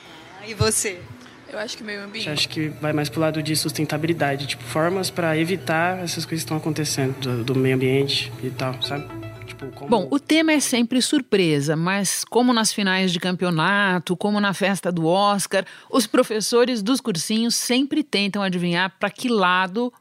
E 0.49 0.55
você? 0.55 0.99
Eu 1.53 1.59
acho 1.59 1.77
que 1.77 1.85
meio 1.85 2.03
ambiente. 2.03 2.29
Eu 2.29 2.33
acho 2.33 2.49
que 2.49 2.69
vai 2.69 2.95
mais 2.95 3.11
pro 3.11 3.21
lado 3.21 3.43
de 3.43 3.55
sustentabilidade, 3.55 4.47
tipo, 4.47 4.65
formas 4.65 5.11
para 5.11 5.37
evitar 5.37 5.99
essas 5.99 6.25
coisas 6.25 6.29
que 6.29 6.35
estão 6.47 6.57
acontecendo 6.57 7.15
do, 7.21 7.45
do 7.45 7.55
meio 7.55 7.77
ambiente 7.77 8.33
e 8.43 8.49
tal, 8.49 8.81
sabe? 8.81 9.07
Tipo, 9.45 9.67
como... 9.73 9.91
Bom, 9.91 10.09
o 10.11 10.19
tema 10.19 10.53
é 10.53 10.61
sempre 10.61 11.03
surpresa, 11.03 11.77
mas 11.77 12.25
como 12.25 12.55
nas 12.55 12.73
finais 12.73 13.13
de 13.13 13.21
campeonato, 13.21 14.17
como 14.17 14.41
na 14.41 14.55
festa 14.55 14.91
do 14.91 15.05
Oscar, 15.05 15.67
os 15.91 16.07
professores 16.07 16.83
dos 16.83 17.03
cursinhos 17.03 17.55
sempre 17.55 18.03
tentam 18.03 18.43
adivinhar 18.43 18.95
para 18.99 19.11
que 19.11 19.29
lado 19.29 19.93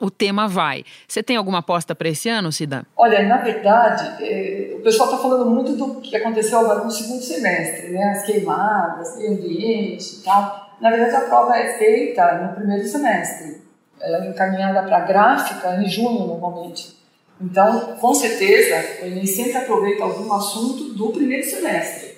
o 0.00 0.10
tema 0.10 0.48
vai. 0.48 0.84
Você 1.06 1.22
tem 1.22 1.36
alguma 1.36 1.58
aposta 1.58 1.94
para 1.94 2.08
esse 2.08 2.28
ano, 2.28 2.50
Cida? 2.52 2.86
Olha, 2.96 3.22
na 3.22 3.38
verdade, 3.38 4.22
é, 4.24 4.74
o 4.76 4.80
pessoal 4.80 5.10
está 5.10 5.20
falando 5.22 5.50
muito 5.50 5.76
do 5.76 6.00
que 6.00 6.16
aconteceu 6.16 6.58
agora 6.60 6.84
no 6.84 6.90
segundo 6.90 7.22
semestre, 7.22 7.90
né? 7.90 8.12
As 8.12 8.22
queimadas, 8.24 9.16
meio 9.16 9.32
ambiente 9.32 10.16
e 10.16 10.22
tal. 10.22 10.70
Na 10.80 10.90
verdade, 10.90 11.16
a 11.16 11.20
prova 11.28 11.56
é 11.56 11.78
feita 11.78 12.38
no 12.38 12.54
primeiro 12.54 12.86
semestre. 12.86 13.62
Ela 14.00 14.24
é 14.24 14.28
encaminhada 14.28 14.82
para 14.82 15.00
gráfica 15.00 15.76
em 15.76 15.88
junho, 15.88 16.26
normalmente. 16.26 16.94
Então, 17.40 17.96
com 18.00 18.14
certeza, 18.14 18.76
ele 19.02 19.26
sempre 19.26 19.56
aproveita 19.56 20.04
algum 20.04 20.32
assunto 20.32 20.94
do 20.94 21.10
primeiro 21.10 21.44
semestre. 21.44 22.14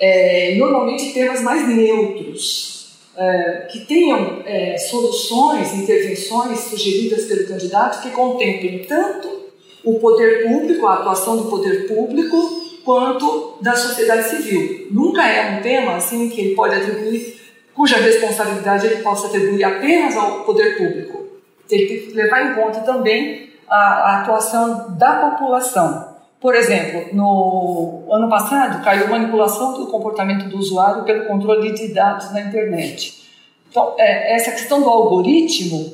é, 0.00 0.56
normalmente 0.56 1.12
temas 1.12 1.40
mais 1.42 1.68
neutros, 1.68 2.81
é, 3.16 3.68
que 3.70 3.80
tenham 3.80 4.42
é, 4.44 4.76
soluções, 4.78 5.74
intervenções 5.74 6.60
sugeridas 6.60 7.24
pelo 7.26 7.46
candidato 7.46 8.02
que 8.02 8.10
contemplem 8.10 8.84
tanto 8.84 9.42
o 9.84 9.98
poder 9.98 10.44
público, 10.44 10.86
a 10.86 10.94
atuação 10.94 11.36
do 11.36 11.50
poder 11.50 11.86
público, 11.88 12.62
quanto 12.84 13.58
da 13.60 13.74
sociedade 13.74 14.28
civil. 14.28 14.88
Nunca 14.90 15.26
é 15.26 15.58
um 15.58 15.62
tema 15.62 15.96
assim 15.96 16.28
que 16.28 16.40
ele 16.40 16.54
pode 16.54 16.74
atribuir, 16.74 17.40
cuja 17.74 17.96
responsabilidade 17.96 18.86
ele 18.86 19.02
possa 19.02 19.26
atribuir 19.26 19.64
apenas 19.64 20.16
ao 20.16 20.44
poder 20.44 20.76
público. 20.76 21.26
Tem 21.68 21.86
que 21.86 22.12
levar 22.14 22.50
em 22.50 22.54
conta 22.54 22.80
também 22.80 23.50
a, 23.68 23.76
a 23.76 24.20
atuação 24.20 24.96
da 24.96 25.30
população. 25.30 26.11
Por 26.42 26.56
exemplo, 26.56 27.14
no 27.14 28.02
ano 28.10 28.28
passado 28.28 28.82
caiu 28.82 29.08
manipulação 29.08 29.74
do 29.74 29.86
comportamento 29.86 30.48
do 30.48 30.58
usuário 30.58 31.04
pelo 31.04 31.26
controle 31.26 31.72
de 31.72 31.94
dados 31.94 32.32
na 32.32 32.40
internet. 32.40 33.22
Então, 33.70 33.94
é, 33.96 34.34
essa 34.34 34.50
questão 34.50 34.82
do 34.82 34.88
algoritmo, 34.88 35.92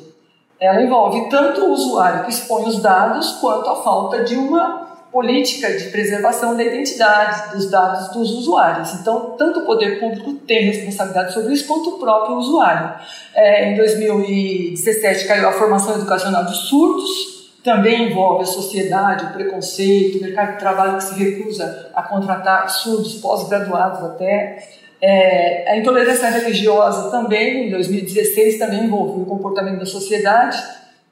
ela 0.59 0.81
envolve 0.81 1.29
tanto 1.29 1.67
o 1.67 1.73
usuário 1.73 2.25
que 2.25 2.31
expõe 2.31 2.65
os 2.65 2.81
dados, 2.81 3.33
quanto 3.33 3.69
a 3.69 3.77
falta 3.83 4.25
de 4.25 4.37
uma 4.37 4.89
política 5.13 5.71
de 5.77 5.85
preservação 5.91 6.57
da 6.57 6.65
identidade 6.65 7.55
dos 7.55 7.71
dados 7.71 8.09
dos 8.09 8.31
usuários. 8.31 8.95
Então, 8.95 9.35
tanto 9.37 9.61
o 9.61 9.67
poder 9.67 10.01
público 10.01 10.33
tem 10.47 10.65
responsabilidade 10.65 11.35
sobre 11.35 11.53
isso, 11.53 11.67
quanto 11.67 11.91
o 11.91 11.99
próprio 11.99 12.37
usuário. 12.37 12.95
É, 13.35 13.71
em 13.71 13.77
2017 13.77 15.29
caiu 15.29 15.47
a 15.47 15.53
formação 15.53 15.95
educacional 15.95 16.47
de 16.47 16.57
surdos, 16.57 17.38
também 17.63 18.11
envolve 18.11 18.43
a 18.43 18.47
sociedade, 18.47 19.27
o 19.27 19.33
preconceito, 19.33 20.19
o 20.19 20.23
mercado 20.23 20.53
de 20.53 20.59
trabalho 20.59 20.97
que 20.97 21.05
se 21.05 21.19
recusa 21.19 21.91
a 21.95 22.03
contratar 22.03 22.69
surdos 22.71 23.15
pós-graduados 23.17 24.03
até. 24.05 24.69
É, 25.01 25.73
a 25.73 25.77
intolerância 25.77 26.29
religiosa 26.29 27.11
também, 27.11 27.67
em 27.67 27.71
2016, 27.71 28.59
também 28.59 28.85
envolveu 28.85 29.23
o 29.23 29.27
comportamento 29.27 29.79
da 29.79 29.87
sociedade 29.87 30.59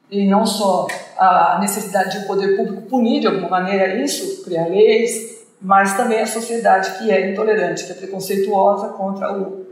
e 0.09 0.25
não 0.25 0.45
só 0.45 0.87
a 1.17 1.57
necessidade 1.59 2.17
de 2.17 2.25
o 2.25 2.27
poder 2.27 2.55
público 2.55 2.83
punir 2.83 3.21
de 3.21 3.27
alguma 3.27 3.49
maneira 3.49 3.95
isso, 4.01 4.43
criar 4.43 4.67
leis, 4.67 5.36
mas 5.61 5.97
também 5.97 6.21
a 6.21 6.27
sociedade 6.27 6.97
que 6.97 7.11
é 7.11 7.31
intolerante, 7.31 7.85
que 7.85 7.91
é 7.91 7.95
preconceituosa 7.95 8.89
contra 8.89 9.27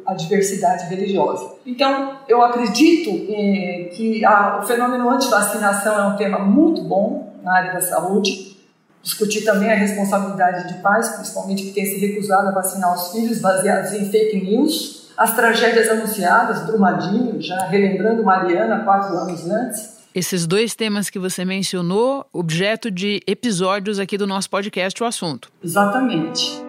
a 0.06 0.14
diversidade 0.14 0.86
religiosa. 0.86 1.56
Então, 1.66 2.20
eu 2.28 2.44
acredito 2.44 3.10
eh, 3.30 3.90
que 3.94 4.22
o 4.26 4.64
fenômeno 4.64 5.10
antivacinação 5.10 5.96
é 5.98 6.04
um 6.08 6.16
tema 6.16 6.40
muito 6.40 6.82
bom 6.82 7.34
na 7.44 7.56
área 7.56 7.74
da 7.74 7.82
saúde. 7.82 8.56
Discutir 9.02 9.46
também 9.46 9.72
a 9.72 9.76
responsabilidade 9.76 10.68
de 10.68 10.82
pais, 10.82 11.10
principalmente 11.10 11.64
que 11.64 11.72
têm 11.72 11.86
se 11.86 12.00
recusado 12.00 12.48
a 12.48 12.52
vacinar 12.52 12.94
os 12.94 13.12
filhos 13.12 13.40
baseados 13.40 13.94
em 13.94 14.10
fake 14.10 14.44
news. 14.44 15.12
As 15.16 15.36
tragédias 15.36 15.88
anunciadas, 15.90 16.66
Brumadinho, 16.66 17.40
já 17.40 17.68
relembrando 17.68 18.24
Mariana 18.24 18.84
quatro 18.84 19.16
anos 19.16 19.50
antes, 19.50 19.95
esses 20.16 20.48
dois 20.48 20.74
temas 20.74 21.10
que 21.10 21.20
você 21.20 21.44
mencionou, 21.44 22.26
objeto 22.32 22.90
de 22.90 23.20
episódios 23.28 24.00
aqui 24.00 24.18
do 24.18 24.26
nosso 24.26 24.50
podcast, 24.50 25.04
o 25.04 25.06
assunto. 25.06 25.52
Exatamente. 25.62 26.64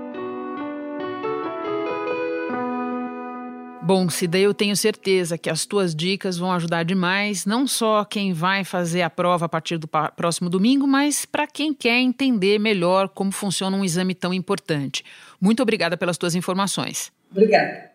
Bom, 3.81 4.11
Cida, 4.11 4.37
eu 4.37 4.53
tenho 4.53 4.77
certeza 4.77 5.39
que 5.39 5.49
as 5.49 5.65
tuas 5.65 5.95
dicas 5.95 6.37
vão 6.37 6.51
ajudar 6.51 6.83
demais, 6.83 7.47
não 7.47 7.69
só 7.69 8.05
quem 8.05 8.33
vai 8.33 8.65
fazer 8.65 9.03
a 9.03 9.09
prova 9.09 9.47
a 9.47 9.49
partir 9.49 9.79
do 9.79 9.87
próximo 9.87 10.51
domingo, 10.51 10.89
mas 10.89 11.25
para 11.25 11.47
quem 11.47 11.73
quer 11.73 12.01
entender 12.01 12.59
melhor 12.59 13.09
como 13.09 13.31
funciona 13.31 13.77
um 13.77 13.85
exame 13.85 14.13
tão 14.13 14.35
importante. 14.35 15.05
Muito 15.41 15.63
obrigada 15.63 15.97
pelas 15.97 16.19
tuas 16.19 16.35
informações. 16.35 17.13
Obrigada. 17.31 17.93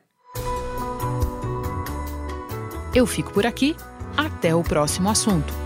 Eu 2.95 3.05
fico 3.05 3.33
por 3.33 3.45
aqui. 3.45 3.75
Até 4.17 4.55
o 4.55 4.63
próximo 4.63 5.09
assunto. 5.09 5.60